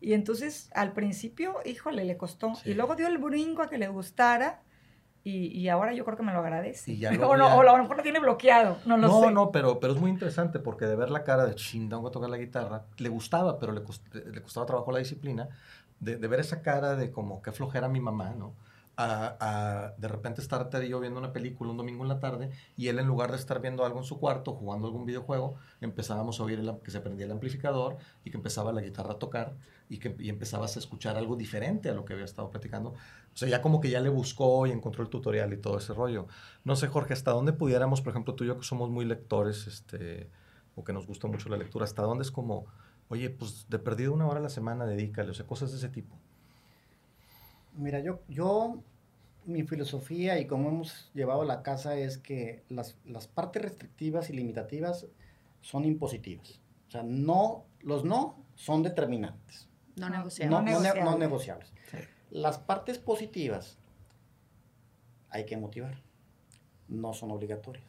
[0.00, 2.54] Y entonces al principio, híjole, le costó.
[2.56, 2.70] Sí.
[2.70, 4.62] Y luego dio el brinco a que le gustara.
[5.24, 6.92] Y, y ahora yo creo que me lo agradece.
[6.92, 9.08] Y ya o, luego no, ya- o a lo mejor lo tiene bloqueado, no lo
[9.08, 9.30] no, sé.
[9.30, 12.12] no, pero, pero es muy interesante porque de ver la cara de chin, tengo que
[12.12, 15.48] tocar la guitarra, le gustaba, pero le, cost- le costaba trabajo la disciplina,
[16.00, 18.52] de, de ver esa cara de como qué flojera mi mamá, ¿no?
[18.96, 22.50] A, de repente estar Ted y yo viendo una película un domingo en la tarde
[22.76, 26.38] y él en lugar de estar viendo algo en su cuarto, jugando algún videojuego, empezábamos
[26.38, 29.56] a oír el que se prendía el amplificador y que empezaba la guitarra a tocar
[29.88, 32.90] y que y empezabas a escuchar algo diferente a lo que había estado platicando.
[32.90, 35.92] O sea, ya como que ya le buscó y encontró el tutorial y todo ese
[35.92, 36.28] rollo.
[36.62, 39.66] No sé, Jorge, hasta dónde pudiéramos, por ejemplo, tú y yo que somos muy lectores,
[39.66, 40.30] este,
[40.76, 42.66] o que nos gusta mucho la lectura, hasta dónde es como,
[43.08, 45.88] oye, pues de perdido una hora a la semana, dedícale, o sea, cosas de ese
[45.88, 46.16] tipo.
[47.74, 48.82] Mira, yo, yo,
[49.46, 54.34] mi filosofía y cómo hemos llevado la casa es que las, las partes restrictivas y
[54.34, 55.06] limitativas
[55.60, 56.60] son impositivas.
[56.88, 59.68] O sea, no, los no son determinantes.
[59.96, 60.50] No No, negociable.
[60.50, 60.72] No, no, ne-
[61.04, 61.72] no negociables.
[61.72, 61.72] negociables.
[62.30, 63.78] Las partes positivas
[65.30, 66.02] hay que motivar.
[66.88, 67.84] No son obligatorias.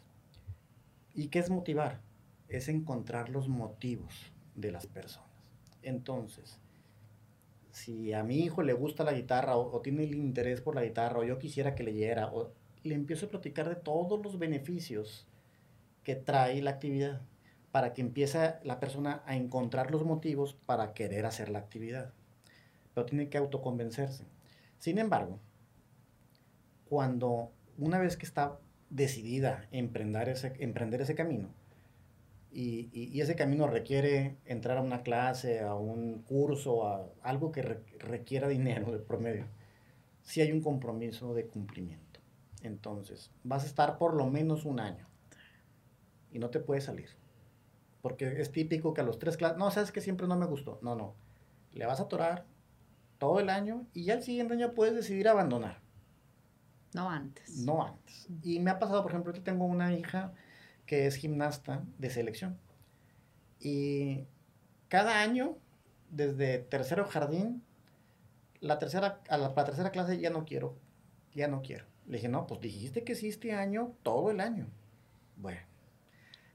[1.14, 2.02] ¿Y qué es motivar?
[2.48, 5.30] Es encontrar los motivos de las personas.
[5.82, 6.60] Entonces,
[7.76, 11.20] si a mi hijo le gusta la guitarra o, tiene el interés por la guitarra
[11.20, 12.54] o yo quisiera que leyera, o
[12.84, 15.28] le empiezo a platicar de todos los beneficios
[16.02, 17.22] que trae la actividad
[17.74, 22.14] para que empiece la persona a encontrar los motivos para querer hacer la actividad.
[22.94, 24.24] Pero tiene que autoconvencerse.
[24.80, 25.38] Sin embargo,
[26.88, 28.58] cuando una vez que está
[28.90, 31.50] decidida a emprender ese, emprender ese camino,
[32.56, 37.52] y, y- y ese camino requiere entrar a una clase, a un curso, a algo
[37.54, 39.48] que re- requiera dinero de promedio,
[40.24, 42.22] sí hay un compromiso de cumplimiento.
[42.64, 45.08] Entonces, vas a estar por lo menos un año
[46.32, 47.10] y no te puedes salir.
[48.02, 50.80] Porque es típico que a los tres clases, no, sabes que siempre no me gustó.
[50.82, 51.16] No, no.
[51.74, 52.46] Le vas a atorar
[53.20, 55.82] todo el año y ya el siguiente año puedes decidir abandonar.
[56.94, 57.58] No antes.
[57.58, 58.28] No antes.
[58.42, 60.34] Y me ha pasado, por ejemplo, yo tengo una hija
[60.86, 62.58] que es gimnasta de selección.
[63.60, 64.26] Y
[64.88, 65.58] cada año,
[66.10, 67.64] desde tercero jardín,
[68.60, 70.76] la tercera, a la, la tercera clase ya no quiero,
[71.34, 71.86] ya no quiero.
[72.08, 74.68] Le dije, no, pues dijiste que sí este año, todo el año.
[75.38, 75.62] Bueno,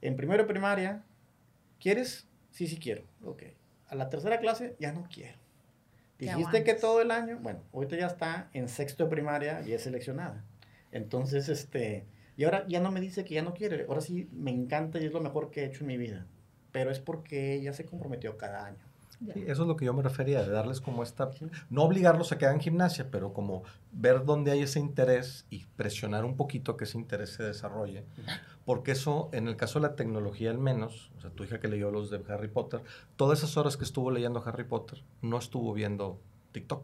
[0.01, 1.03] en primero primaria,
[1.79, 2.27] ¿quieres?
[2.51, 3.03] Sí, sí quiero.
[3.23, 3.43] Ok.
[3.87, 5.37] A la tercera clase, ya no quiero.
[6.17, 9.81] Dijiste que todo el año, bueno, ahorita ya está en sexto de primaria y es
[9.81, 10.45] seleccionada.
[10.91, 12.05] Entonces, este,
[12.41, 13.85] y ahora ya no me dice que ya no quiere.
[13.87, 16.25] Ahora sí me encanta y es lo mejor que he hecho en mi vida.
[16.71, 18.83] Pero es porque ella se comprometió cada año.
[19.31, 21.29] Sí, eso es lo que yo me refería, de darles como esta,
[21.69, 23.61] no obligarlos a que hagan gimnasia, pero como
[23.91, 28.05] ver dónde hay ese interés y presionar un poquito que ese interés se desarrolle.
[28.65, 31.67] Porque eso, en el caso de la tecnología al menos, o sea, tu hija que
[31.67, 32.81] leyó los de Harry Potter,
[33.17, 36.19] todas esas horas que estuvo leyendo Harry Potter, no estuvo viendo
[36.53, 36.83] TikTok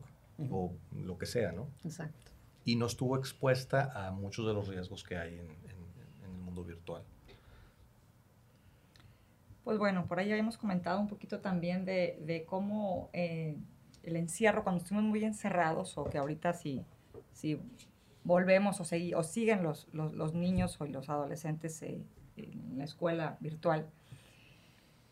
[0.52, 1.68] o lo que sea, ¿no?
[1.84, 2.37] Exacto.
[2.68, 5.48] Y no estuvo expuesta a muchos de los riesgos que hay en,
[6.22, 7.02] el mundo virtual.
[9.64, 13.56] Pues bueno, por ahí habíamos comentado un poquito también de, cómo eh,
[14.04, 16.84] el encierro, cuando estuvimos muy encerrados, o que ahorita si,
[17.32, 17.58] si
[18.26, 22.02] volvemos o, siguen los, los, niños o los adolescentes eh,
[22.36, 23.88] en la escuela virtual,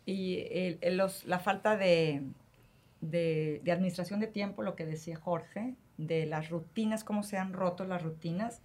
[0.04, 0.44] y
[0.90, 2.22] los- la falta de,
[3.00, 7.84] de administración de tiempo, lo que decía Jorge, de las rutinas, cómo se han roto
[7.84, 8.60] las rutinas.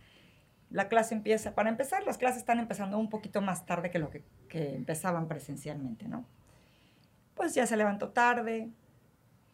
[0.69, 4.09] La clase empieza, para empezar, las clases están empezando un poquito más tarde que lo
[4.09, 6.25] que, que empezaban presencialmente, ¿no?
[7.36, 8.69] Pues ya se levantó tarde,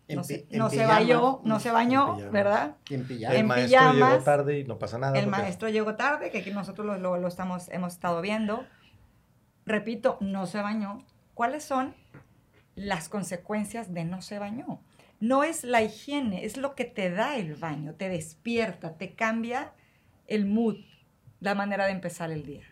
[0.09, 1.43] no, se, en no se pijamas.
[1.43, 2.31] no se bañó, pijamas.
[2.31, 2.75] ¿verdad?
[2.89, 3.35] En El pijama.
[3.35, 5.17] En maestro llegó pijamas, tarde y no pasa nada.
[5.17, 8.65] El porque- maestro llegó tarde, que aquí nosotros lo, lo- lo estamos, hemos estado viendo.
[9.65, 11.03] Repito, no se bañó.
[11.33, 11.93] ¿Cuáles son
[12.75, 14.79] las consecuencias de no se bañó?
[15.19, 19.73] No es la higiene, es lo que te da el baño, te despierta, te cambia
[20.27, 20.77] el mood,
[21.39, 22.63] la manera de empezar el día.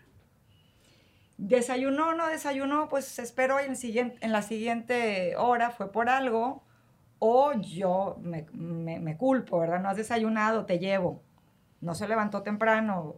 [1.38, 6.64] Desayunó, no desayunó, pues espero en, siguiente, en la siguiente hora, fue por algo,
[7.18, 9.80] o yo me, me- me culpo, ¿verdad?
[9.82, 11.22] No has desayunado, te llevo.
[11.82, 13.14] no se levantó temprano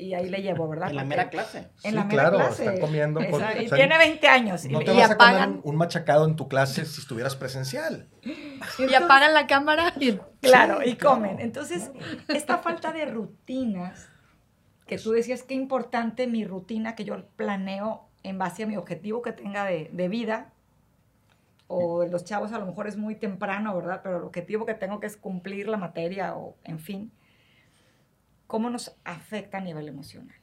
[0.00, 0.90] y ahí le llevo, ¿verdad?
[0.90, 1.58] En la mera clase.
[1.58, 2.64] En Sí, la mera claro, clase.
[2.66, 4.64] está comiendo con- y o sea, tiene 20 años.
[4.66, 5.60] No y, te y vas a comer apagan.
[5.64, 8.08] un, machacado en tu clase si estuvieras presencial.
[8.78, 10.18] Y apagan la cámara y...
[10.40, 11.16] Claro, Sí, y claro.
[11.16, 11.40] comen.
[11.40, 11.90] Entonces,
[12.28, 14.08] esta falta de rutinas,
[14.86, 19.22] que tú decías que importante mi rutina que yo planeo en base a mi objetivo
[19.22, 20.52] que tenga de, de vida,
[21.66, 24.00] o los chavos a lo mejor es muy temprano, ¿verdad?
[24.02, 27.10] Pero el objetivo que tengo que es cumplir la materia o, en fin,
[28.54, 30.36] ¿cómo nos afecta a nivel emocional?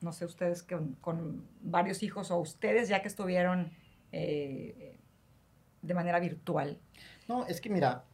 [0.00, 3.70] No sé ustedes con, con varios hijos o ustedes ya que estuvieron
[4.10, 4.98] eh,
[5.82, 6.80] de manera virtual.
[7.28, 8.06] No, es que mira,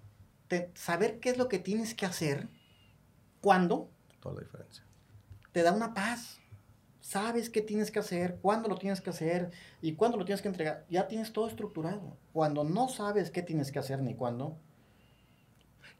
[0.47, 2.49] te- saber qué es lo que tienes que hacer,
[3.41, 3.89] cuándo,
[4.20, 4.85] Toda la diferencia.
[5.53, 6.39] te da una paz.
[7.01, 10.49] Sabes qué tienes que hacer, cuándo lo tienes que hacer y cuándo lo tienes que
[10.49, 10.85] entregar.
[10.91, 12.18] Ya tienes todo estructurado.
[12.35, 14.59] Cuando no sabes qué tienes que hacer ni cuándo,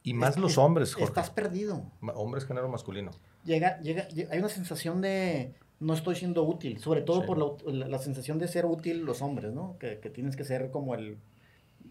[0.07, 1.07] Y más es- los es- hombres, Jorge.
[1.09, 1.82] estás perdido.
[2.14, 3.11] Hombres género masculino.
[3.44, 7.26] Llega, llega, lle- hay una sensación de no estoy siendo útil, sobre todo Sí.
[7.26, 9.76] por la, la- la sensación de ser útil los hombres, ¿no?
[9.78, 11.18] Que, que tienes que ser como el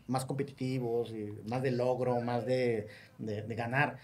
[0.08, 2.88] más competitivos y más de logro, más de,
[3.18, 3.98] de- de ganar.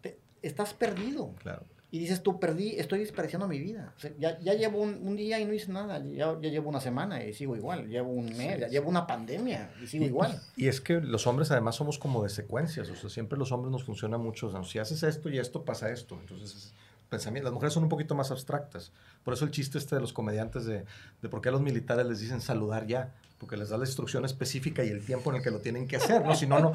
[0.00, 1.34] Te- estás perdido.
[1.38, 1.64] Claro.
[1.92, 3.92] Y dices tú, perdí, estoy desperdiciando mi vida.
[3.94, 6.02] O sea, ya, ya llevo un, un día y no hice nada.
[6.02, 7.86] Ya, ya llevo una semana y sigo igual.
[7.86, 10.40] Llevo un mes, ya llevo una pandemia y sigo Y- igual.
[10.56, 13.70] Y es que los hombres además somos como de secuencias, o sea, siempre los hombres
[13.70, 16.16] nos funciona mucho, o sea, si haces esto y esto, pasa esto.
[16.18, 16.72] Entonces, es
[17.10, 17.44] pensamiento.
[17.50, 18.90] Las mujeres son un poquito más abstractas.
[19.22, 20.86] Por eso el chiste este de los comediantes de,
[21.20, 23.12] de por qué a los militares les dicen saludar ya,
[23.42, 25.96] porque les da la instrucción específica y el tiempo en el que lo tienen que
[25.96, 26.32] hacer, ¿no?
[26.36, 26.72] Si no, no,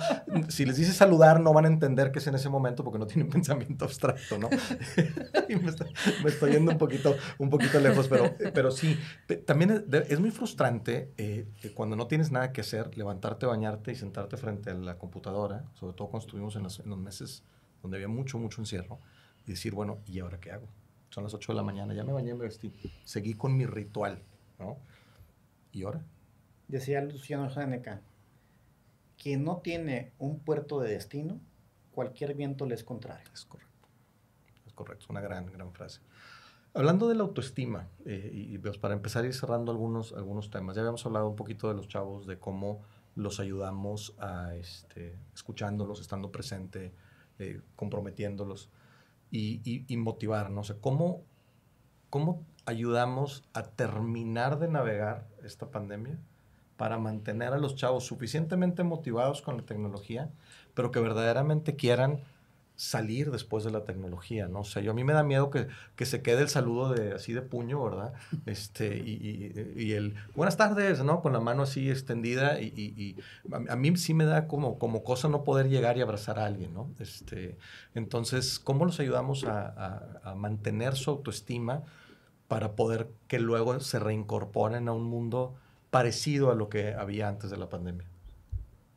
[0.50, 3.08] si les dices saludar, no van a entender que es en ese momento porque no
[3.08, 4.50] tienen pensamiento abstracto, ¿no?
[5.48, 5.86] y me, está-
[6.22, 9.00] me estoy yendo un poquito, un poquito lejos, pero, pero sí,
[9.46, 13.96] también es, es muy frustrante eh, cuando no tienes nada que hacer, levantarte, bañarte y
[13.96, 17.44] sentarte frente a la computadora, sobre todo cuando estuvimos en los, en los meses
[17.82, 19.00] donde había mucho, mucho encierro,
[19.46, 20.68] y decir, bueno, ¿y ahora qué hago?
[21.12, 22.74] Son las 8 de la mañana, ya me bañé, me vestí,
[23.06, 24.22] seguí con mi ritual,
[24.60, 24.76] ¿no?
[25.72, 26.04] ¿Y ahora?
[26.68, 28.02] Decía Luciano Seneca,
[29.22, 31.40] quien no tiene un puerto de destino,
[31.92, 33.30] cualquier viento le es contrario.
[33.34, 33.88] Es correcto.
[34.66, 36.02] Es correcto, es una gran, gran frase.
[36.74, 40.76] Hablando de la autoestima, eh, y pues, para empezar a ir cerrando algunos, algunos temas,
[40.76, 42.84] ya habíamos hablado un poquito de los chavos, de cómo
[43.16, 46.94] los ayudamos a, este, escuchándolos, estando presente,
[47.40, 48.70] eh, comprometiéndolos
[49.32, 50.62] y, y, y motivar, ¿no?
[50.62, 51.24] O ¿cómo,
[52.12, 56.20] ¿cómo ayudamos a terminar de navegar esta pandemia
[56.78, 60.30] para mantener a los chavos suficientemente motivados con la tecnología,
[60.74, 62.22] pero que verdaderamente quieran
[62.76, 64.60] salir después de la tecnología, ¿no?
[64.60, 67.34] O yo a mí me da miedo que, que se quede el saludo de así
[67.34, 68.14] de puño, ¿verdad?
[68.46, 69.14] Este, y,
[69.76, 71.22] y- y el buenas tardes, ¿no?
[71.24, 73.16] Con la mano así extendida y, y-
[73.52, 76.46] a, a mí sí me da como, como cosa no poder llegar y abrazar a
[76.46, 76.88] alguien, ¿no?
[77.00, 77.58] Este,
[77.96, 81.82] entonces, ¿cómo los ayudamos a- a mantener su autoestima
[82.48, 85.56] para poder que luego se reincorporen a un mundo
[85.90, 88.06] parecido a lo que había antes de la pandemia?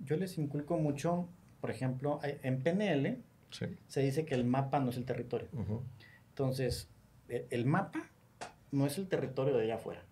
[0.01, 1.29] Yo les inculco mucho,
[1.61, 3.19] por ejemplo, hay- en PNL
[3.51, 3.67] Sí.
[3.89, 5.49] se dice que el mapa no es el territorio.
[5.53, 5.83] Ujú.
[6.31, 6.89] Entonces,
[7.29, 8.09] e- el mapa
[8.73, 10.03] no es el territorio de allá afuera.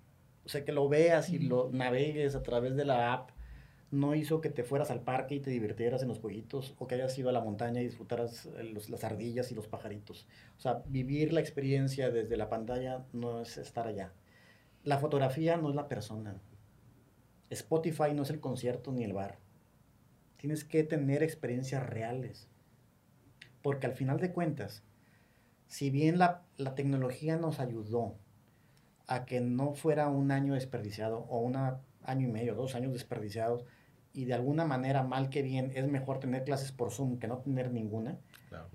[0.45, 3.31] O sea, que lo veas y lo navegues a través de la app
[3.91, 6.97] no hizo que te fueras al parque y te divirtieras en los jueguitos o que
[6.97, 10.27] hayas ido a la montaña y disfrutaras eh, los- las ardillas y los pajaritos.
[10.59, 14.13] O sea, vivir la experiencia desde la pantalla no es estar allá.
[14.85, 16.35] La fotografía no es la persona.
[17.51, 19.39] Spotify no es el concierto ni el bar.
[20.37, 22.49] Tienes que tener experiencias reales.
[23.63, 24.83] Porque al final de cuentas,
[25.67, 28.17] si bien la, la tecnología nos ayudó
[29.07, 33.65] a que no fuera un año desperdiciado o un año y medio, dos años desperdiciados,
[34.13, 37.39] y de alguna manera, mal que bien, es mejor tener clases por Zoom que no
[37.39, 38.19] tener ninguna,
[38.49, 38.69] Claro.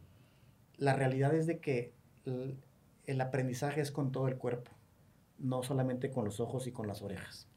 [0.78, 1.94] la realidad es de que
[2.26, 2.58] el,
[3.06, 4.72] el aprendizaje es con todo el cuerpo,
[5.40, 7.48] no solamente con los ojos y con las orejas.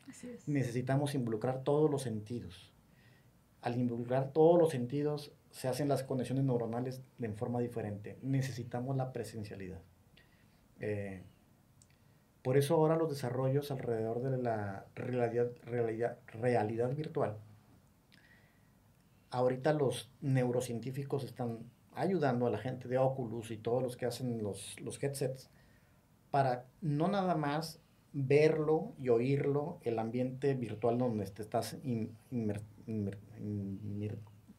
[0.47, 2.73] Necesitamos involucrar todos los sentidos.
[3.61, 8.19] Al involucrar todos los sentidos se hacen las conexiones neuronales de forma diferente.
[8.23, 9.81] Necesitamos la presencialidad.
[10.81, 11.23] Eh,
[12.43, 17.39] por eso ahora los desarrollos alrededor de la realidad, realidad, realidad virtual,
[19.31, 21.59] ahorita los neurocientíficos están
[21.95, 25.51] ayudando a la gente de Oculus y todos los que hacen los, los headsets
[26.31, 27.81] para no nada más
[28.19, 34.19] verlo y oírlo, el ambiente virtual donde te estás in- inmer- inmer- inmer-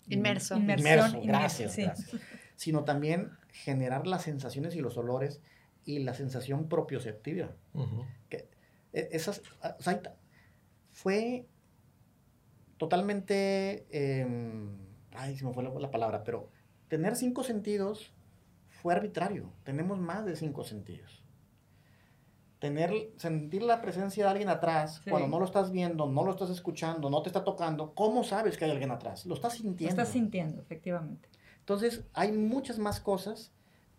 [0.10, 0.56] Inmerso.
[0.58, 0.88] Inmerso,
[1.18, 1.82] inmerso, gracias, sí.
[1.82, 2.22] gracias.
[2.56, 5.42] Sino también generar las sensaciones y los olores
[5.86, 7.56] y la sensación propioceptiva.
[7.74, 8.06] Ujú.
[8.30, 8.48] E-
[8.94, 10.02] Esas, ah, o sea,
[10.92, 11.46] fue
[12.78, 14.78] totalmente, em,
[15.14, 16.50] ay, se me fue la, la palabra, pero
[16.88, 18.14] tener cinco sentidos
[18.70, 19.52] fue arbitrario.
[19.64, 21.24] Tenemos más de cinco sentidos.
[22.60, 25.12] Tener, sentir la presencia de alguien atrás, Sí.
[25.12, 28.58] cuando no lo estás viendo, no lo estás escuchando, no te está tocando, ¿cómo sabes
[28.58, 29.26] que hay alguien atrás?
[29.28, 29.90] Lo estás Lo sintiendo.
[29.92, 31.30] estás sintiendo, efectivamente.
[31.60, 33.52] Entonces, hay muchas más cosas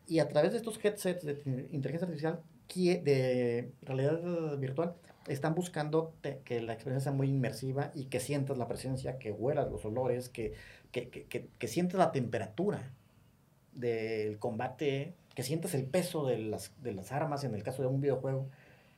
[0.09, 2.41] y a través de estos headsets de inteligencia artificial,
[2.75, 4.95] de realidad virtual,
[5.29, 9.31] están buscando te- que la experiencia sea muy inmersiva y que sientas la presencia, que
[9.31, 10.55] huelas los olores, que,
[10.91, 12.91] que, que, que, que sientas la temperatura
[13.73, 17.87] del combate, que sientas el peso de las, de las armas en el caso de
[17.87, 18.49] un videojuego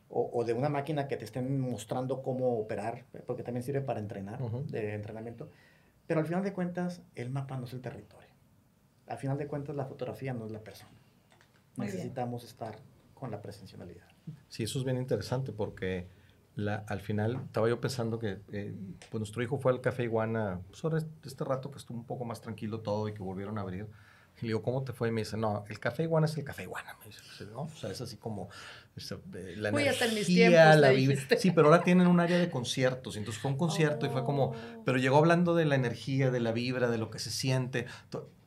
[0.09, 4.01] o, o de una máquina que te estén mostrando cómo operar, porque también sirve para
[4.01, 4.65] entrenar, Ujú.
[4.71, 5.51] de entrenamiento.
[6.07, 8.31] Pero al final de cuentas, el mapa no es el territorio.
[9.07, 10.91] Al final de cuentas, la fotografía no es la persona.
[11.77, 11.97] Muy bien.
[11.99, 12.79] Necesitamos estar
[13.13, 14.09] con la presencialidad.
[14.49, 16.09] Sí, eso es bien interesante porque
[16.55, 18.75] la, al final estaba yo pensando que eh,
[19.11, 22.25] pues nuestro hijo fue al Café Iguana sobre este, este rato que estuvo un poco
[22.25, 23.87] más tranquilo todo y que volvieron a abrir.
[24.41, 25.09] Y le digo, ¿cómo te fue?
[25.09, 26.97] Y me dice, no, el Café Iguana es el Café Iguana.
[27.01, 27.63] Me dice, ¿no?
[27.63, 28.49] O sea, es así como
[28.97, 31.39] esa, eh, la Uy, hasta en mis energía, tiempos, la dijiste.
[31.39, 33.17] Sí, pero ahora tienen un área de conciertos.
[33.17, 34.83] y Entonces fue un concierto y fue como, Oh.
[34.85, 37.87] pero llegó hablando de la energía, de la vibra, de lo que se siente,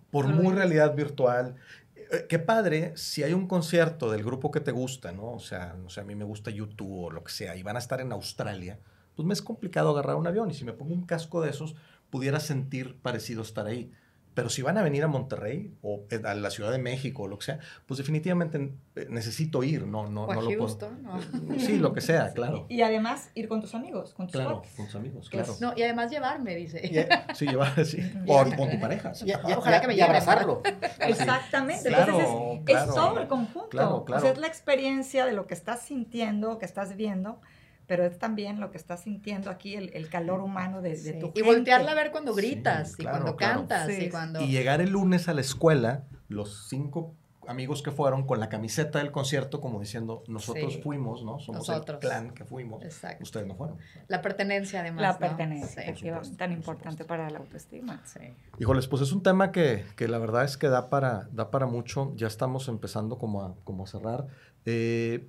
[0.10, 1.56] por muy realidad virtual.
[1.96, 5.32] Eh, Qué padre si hay un concierto del grupo que te gusta, ¿no?
[5.32, 7.76] O sea, no sé, a mí me gusta YouTube o lo que sea, y van
[7.76, 8.80] a estar en Australia,
[9.16, 11.76] pues me es complicado agarrar un avión y si me pongo un casco de esos,
[12.10, 13.92] pudiera sentir parecido estar ahí.
[14.34, 17.28] Pero si van a venir a Monterrey o eh, a la Ciudad de México o
[17.28, 20.60] lo que sea, pues definitivamente eh, necesito ir, no, no, O a no lo puedo.
[20.62, 21.20] Houston, ¿no?
[21.60, 22.66] Sí, lo que sea, claro.
[22.70, 25.56] Y además ir con tus amigos, con tus Claro, con tus amigos, claro.
[25.62, 26.82] No, y además llevarme, dice.
[26.84, 27.06] Y, y-
[27.36, 28.00] Sí, llevar, sí.
[28.28, 29.12] O con tu pareja.
[29.24, 30.62] y- y- Ojalá que me y lleven, abrazarlo.
[31.00, 31.90] Exactamente.
[31.90, 32.90] Claro, Entonces es, claro.
[32.90, 33.70] es todo el conjunto.
[33.70, 34.22] Claro, O claro.
[34.22, 37.40] sea, es la experiencia de lo que estás sintiendo, que estás viendo,
[37.88, 41.12] pero es también lo que estás sintiendo aquí, el, el calor humano de, de Sí.
[41.20, 41.44] tu Y gente.
[41.44, 43.60] voltearla a ver cuando Sí, gritas, y claro, cuando claro.
[43.60, 44.42] cantas, Sí, y cuando...
[44.42, 47.14] Y llegar el lunes a la escuela, los cinco
[47.46, 50.82] amigos que fueron con la camiseta del concierto, como diciendo, nosotros Sí.
[50.82, 51.40] fuimos, ¿no?
[51.40, 52.02] Somos Nosotros.
[52.02, 52.82] el clan que fuimos.
[52.86, 53.22] Exacto.
[53.22, 53.78] Ustedes no fueron.
[54.08, 55.20] La pertenencia, además, La ¿no?
[55.20, 55.90] pertenencia, Sí.
[55.90, 57.08] efectivamente, supuesto, tan por importante supuesto.
[57.08, 58.02] para la autoestima.
[58.06, 58.22] Sí.
[58.60, 61.66] Híjoles, pues es un tema que, que la verdad es que da para, da para
[61.66, 62.14] mucho.
[62.16, 64.28] Ya estamos empezando como a, como a cerrar.
[64.64, 65.28] Eh,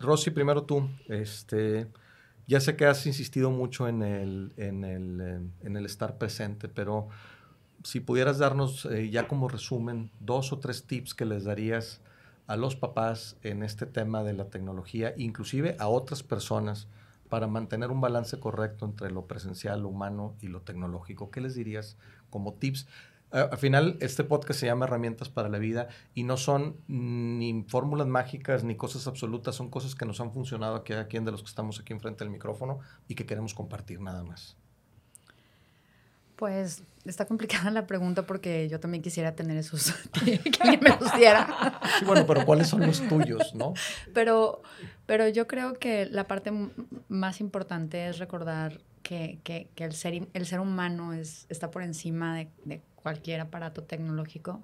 [0.00, 0.88] Rosy, primero tú.
[1.08, 1.86] Este,
[2.46, 6.68] ya sé que has insistido mucho en el, en el, eh, en el estar presente,
[6.68, 7.08] pero
[7.84, 12.00] si pudieras darnos eh, ya como resumen dos o tres tips que les darías
[12.46, 16.88] a los papás en este tema de la tecnología, inclusive a otras personas,
[17.28, 21.30] para mantener un balance correcto entre lo presencial, lo humano y lo tecnológico.
[21.30, 21.96] ¿Qué les dirías
[22.28, 22.88] como tips?
[23.32, 28.08] Al final, este podcast se llama Herramientas para la Vida y no son ni fórmulas
[28.08, 31.42] mágicas ni cosas absolutas, son cosas que nos han funcionado aquí a quien de los
[31.42, 34.56] que estamos aquí enfrente del micrófono y que queremos compartir nada más.
[36.36, 39.92] Pues está complicada la pregunta porque yo también quisiera tener esos
[40.24, 41.78] que alguien me los diera.
[41.98, 43.74] Sí, bueno, pero ¿cuáles son los tuyos, no?
[44.14, 44.62] Pero,
[45.06, 46.50] pero yo creo que la parte
[47.08, 51.82] más importante es recordar que, que- que el, ser, el ser humano es, está por
[51.82, 54.62] encima de, de cualquier aparato tecnológico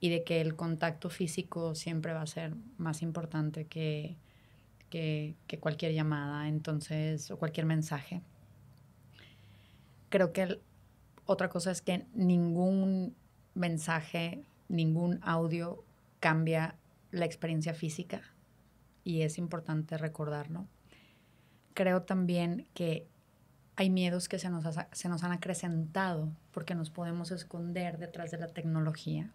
[0.00, 4.16] y de que el contacto físico siempre va a ser más importante que,
[4.88, 8.22] que, que cualquier llamada, entonces, o cualquier mensaje.
[10.08, 10.60] Creo que
[11.26, 13.14] otra cosa es que ningún
[13.54, 15.84] mensaje, ningún audio
[16.18, 16.76] cambia
[17.10, 18.22] la experiencia física
[19.04, 20.66] y es importante recordarlo.
[21.74, 23.06] Creo también que
[23.76, 28.30] hay miedos que se nos, ha- se nos han acrecentado porque nos podemos esconder detrás
[28.30, 29.30] de la tecnología,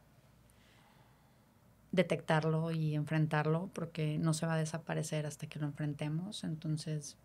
[1.92, 6.44] detectarlo y enfrentarlo porque no se va a desaparecer hasta que lo enfrentemos.
[6.44, 7.18] Entonces,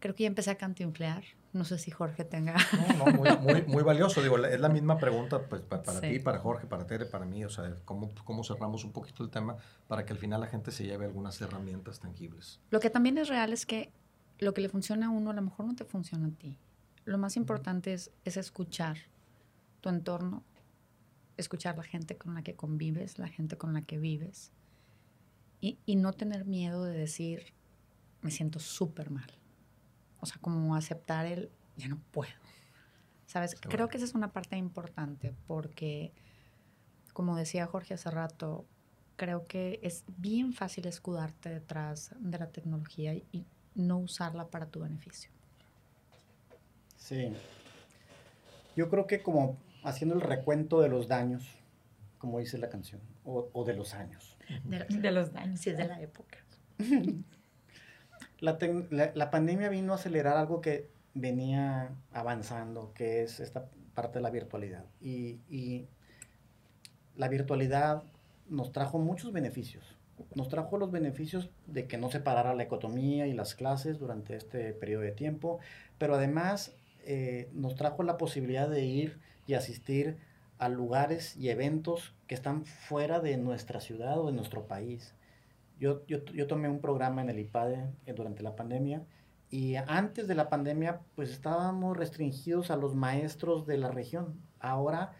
[0.00, 1.22] creo que ya empecé a cantinflear.
[1.52, 2.54] No sé si Jorge tenga...
[2.96, 4.22] No, no, muy, muy, muy valioso.
[4.22, 6.08] Digo, es la misma pregunta pues, pa- para Sí.
[6.12, 7.44] ti, para Jorge, para Tere, para mí.
[7.44, 9.56] O sea, ¿cómo, ¿cómo cerramos un poquito el tema
[9.88, 12.60] para que al final la gente se lleve algunas herramientas tangibles?
[12.70, 13.90] Lo que también es real es que
[14.40, 16.58] lo que le funciona a uno a lo mejor no te funciona a ti.
[17.04, 18.96] Lo más importante es, es escuchar
[19.80, 20.42] tu entorno,
[21.36, 24.50] escuchar la gente con la que convives, la gente con la que vives
[25.60, 27.52] y, y no tener miedo de decir,
[28.22, 29.30] me siento súper mal.
[30.20, 32.32] O sea, como aceptar el, ya no puedo.
[33.26, 33.54] ¿Sabes?
[33.60, 36.12] Creo que esa es una parte importante porque,
[37.12, 38.66] como decía Jorge hace rato,
[39.16, 44.80] creo que es bien fácil escudarte detrás de la tecnología y no usarla para tu
[44.80, 45.30] beneficio.
[46.96, 47.32] Sí.
[48.76, 51.46] Yo creo que como haciendo el recuento de los daños,
[52.18, 54.36] como dice la canción, o, o de los años.
[54.88, 55.60] De los daños.
[55.60, 56.38] Si es de la época.
[58.40, 58.56] La,
[58.90, 64.22] la- la pandemia vino a acelerar algo que venía avanzando, que es esta parte de
[64.22, 64.86] la virtualidad.
[64.98, 65.86] Y, y
[67.16, 68.02] la virtualidad
[68.48, 69.94] nos trajo muchos beneficios.
[70.34, 74.36] Nos trajo los beneficios de que no se parara la economía y las clases durante
[74.36, 75.58] este periodo de tiempo,
[75.98, 80.18] pero además eh, nos trajo la posibilidad de ir y asistir
[80.58, 85.14] a lugares y eventos que están fuera de nuestra ciudad o de nuestro país.
[85.78, 89.02] Yo, yo, yo tomé un programa en el IPADE eh, durante la pandemia
[89.48, 94.40] y antes de la pandemia pues estábamos restringidos a los maestros de la región.
[94.60, 95.12] Ahora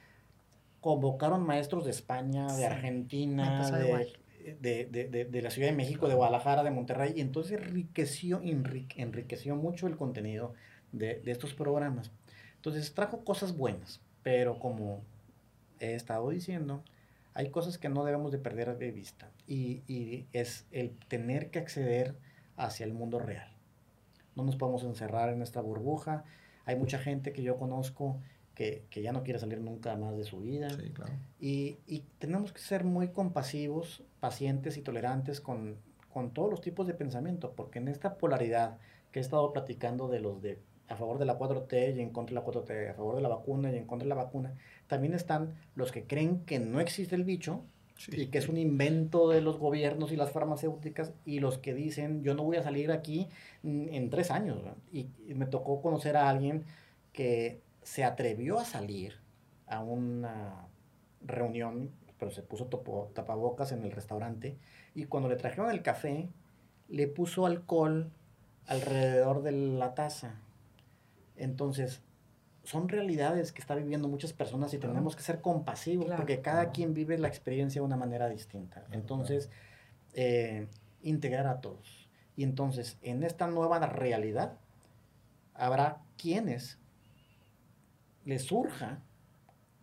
[0.80, 4.12] convocaron maestros de España, de Argentina, de,
[4.60, 9.56] de, de, de, la Ciudad de México, de Guadalajara, de Monterrey, y entonces enriqueció, enriqueció
[9.56, 10.54] mucho el contenido
[10.92, 12.10] de, estos programas.
[12.56, 15.02] Entonces trajo cosas buenas, pero como
[15.78, 16.82] he estado diciendo,
[17.34, 21.58] hay cosas que no debemos de perder de vista, y, y es el tener que
[21.58, 22.14] acceder
[22.56, 23.50] hacia el mundo real.
[24.36, 26.24] No nos podemos encerrar en esta burbuja.
[26.64, 28.20] Hay mucha gente que yo conozco
[28.90, 30.68] que, ya no quiere salir nunca más de su vida.
[31.40, 35.76] y, y, tenemos que ser muy compasivos, pacientes y tolerantes con,
[36.12, 38.76] con todos los tipos de pensamiento, porque en esta polaridad
[39.12, 40.58] que he estado platicando de los de
[40.88, 43.28] a favor de la 4T y en contra de la 4T, a favor de la
[43.28, 44.54] vacuna y en contra de la vacuna,
[44.88, 47.62] también están los que creen que no existe el bicho
[48.08, 52.22] y que es un invento de los gobiernos y las farmacéuticas y los que dicen
[52.22, 53.28] yo no voy a salir aquí
[53.62, 54.58] en tres años.
[54.92, 56.64] y, me tocó conocer a alguien
[57.12, 59.20] que se atrevió a salir
[59.66, 60.68] a una
[61.22, 62.66] reunión, pero se puso
[63.14, 64.58] tapabocas en el restaurante
[64.94, 66.28] y cuando le trajeron el café,
[66.88, 68.10] le puso alcohol
[68.66, 70.40] alrededor de la taza.
[71.36, 72.02] Entonces,
[72.64, 76.92] son realidades que están viviendo muchas personas y tenemos que ser compasivos porque cada quien
[76.92, 78.84] vive la experiencia de una manera distinta.
[78.92, 79.50] Entonces,
[80.12, 80.68] eh,
[81.02, 82.08] integrar a todos.
[82.36, 84.58] Y entonces, en esta nueva realidad,
[85.54, 86.79] habrá quienes
[88.24, 89.02] les surja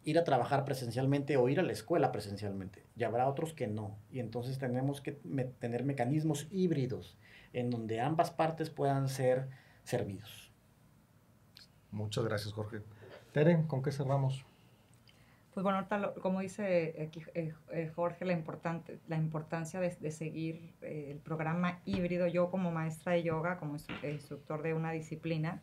[0.08, 2.86] ir a trabajar presencialmente o ir a la escuela presencialmente.
[2.96, 3.98] Y habrá otros que no.
[4.10, 7.18] Y entonces tenemos que tener mecanismos híbridos
[7.52, 9.50] en donde ambas partes puedan ser
[9.84, 10.50] servidos.
[11.92, 12.82] Muchas gracias, Jorge.
[13.34, 14.46] Tere, ¿con qué cerramos?
[15.54, 15.86] Pues bueno,
[16.22, 21.82] como dice aquí, eh, eh, Jorge, la, importante, la importancia de, seguir eh, el programa
[21.84, 22.28] híbrido.
[22.28, 25.62] Yo como maestra de yoga, como instructor de una disciplina,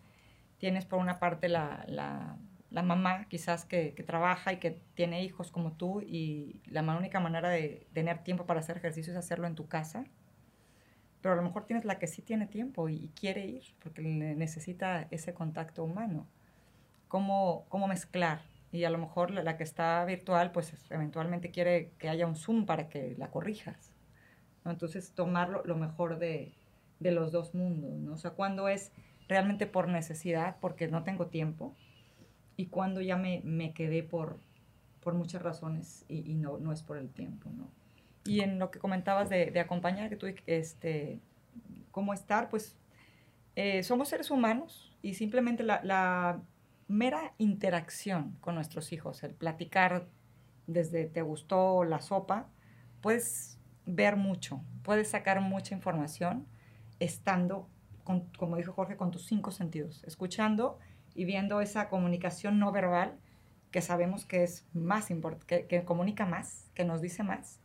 [0.59, 2.37] tienes por una parte la la
[2.83, 7.87] mamá quizás que, trabaja y que tiene hijos como tú y la única manera de
[7.93, 10.05] tener tiempo para hacer ejercicio es hacerlo en tu casa,
[11.21, 15.07] pero a lo mejor tienes la que sí tiene tiempo y, quiere ir porque necesita
[15.11, 16.27] ese contacto humano.
[17.09, 18.41] ¿Cómo, cómo mezclar?
[18.73, 22.67] Y a lo mejor la, que está virtual, pues eventualmente quiere que haya un Zoom
[22.67, 23.95] para que la corrijas.
[24.65, 26.53] Entonces, tomar lo, mejor de,
[26.99, 28.15] de, los dos mundos, ¿no?
[28.15, 28.91] O sea, cuando es
[29.29, 31.75] realmente por necesidad, porque no tengo tiempo,
[32.57, 34.39] y cuando ya me, me quedé por,
[35.01, 37.69] por muchas razones y, y, no, no es por el tiempo, ¿no?
[38.25, 41.21] Y en lo que comentabas de, de acompañar, que tú, este,
[41.91, 42.77] cómo estar, pues
[43.57, 46.41] eh, somos seres humanos y simplemente la, la,
[46.87, 50.07] mera interacción con nuestros hijos, el platicar
[50.67, 52.49] desde te gustó la sopa,
[53.01, 56.47] puedes ver mucho, puedes sacar mucha información
[57.01, 57.69] estando,
[58.03, 60.79] con, como dijo Jorge, con tus cinco sentidos, escuchando
[61.15, 63.19] y viendo esa comunicación no verbal
[63.71, 67.59] que sabemos que es más importante, que, comunica más, que nos dice más,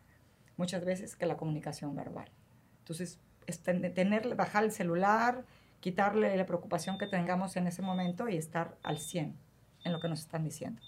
[0.57, 2.31] muchas veces que la comunicación verbal.
[2.79, 3.19] Entonces,
[3.63, 5.45] tener, bajar el celular,
[5.79, 9.35] quitarle la preocupación que tengamos en ese momento y estar al 100
[9.83, 10.81] en lo que nos están diciendo.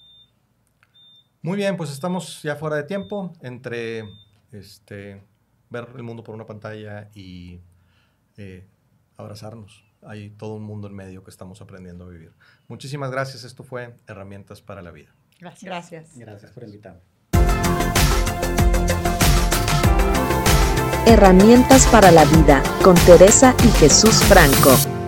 [1.44, 4.04] Muy bien, pues estamos ya fuera de tiempo entre
[4.52, 5.22] este,
[5.70, 7.60] ver el mundo por una pantalla y
[8.38, 8.66] eh,
[9.18, 12.34] abrazarnos hay todo un mundo en medio que estamos aprendiendo a vivir.
[12.68, 13.44] Muchísimas gracias.
[13.44, 15.14] Esto fue Herramientas para la Vida.
[15.40, 15.64] Gracias.
[15.64, 17.02] Gracias, gracias por invitarme.
[21.08, 25.01] Herramientas para la vida con Teresa y Jesús Franco.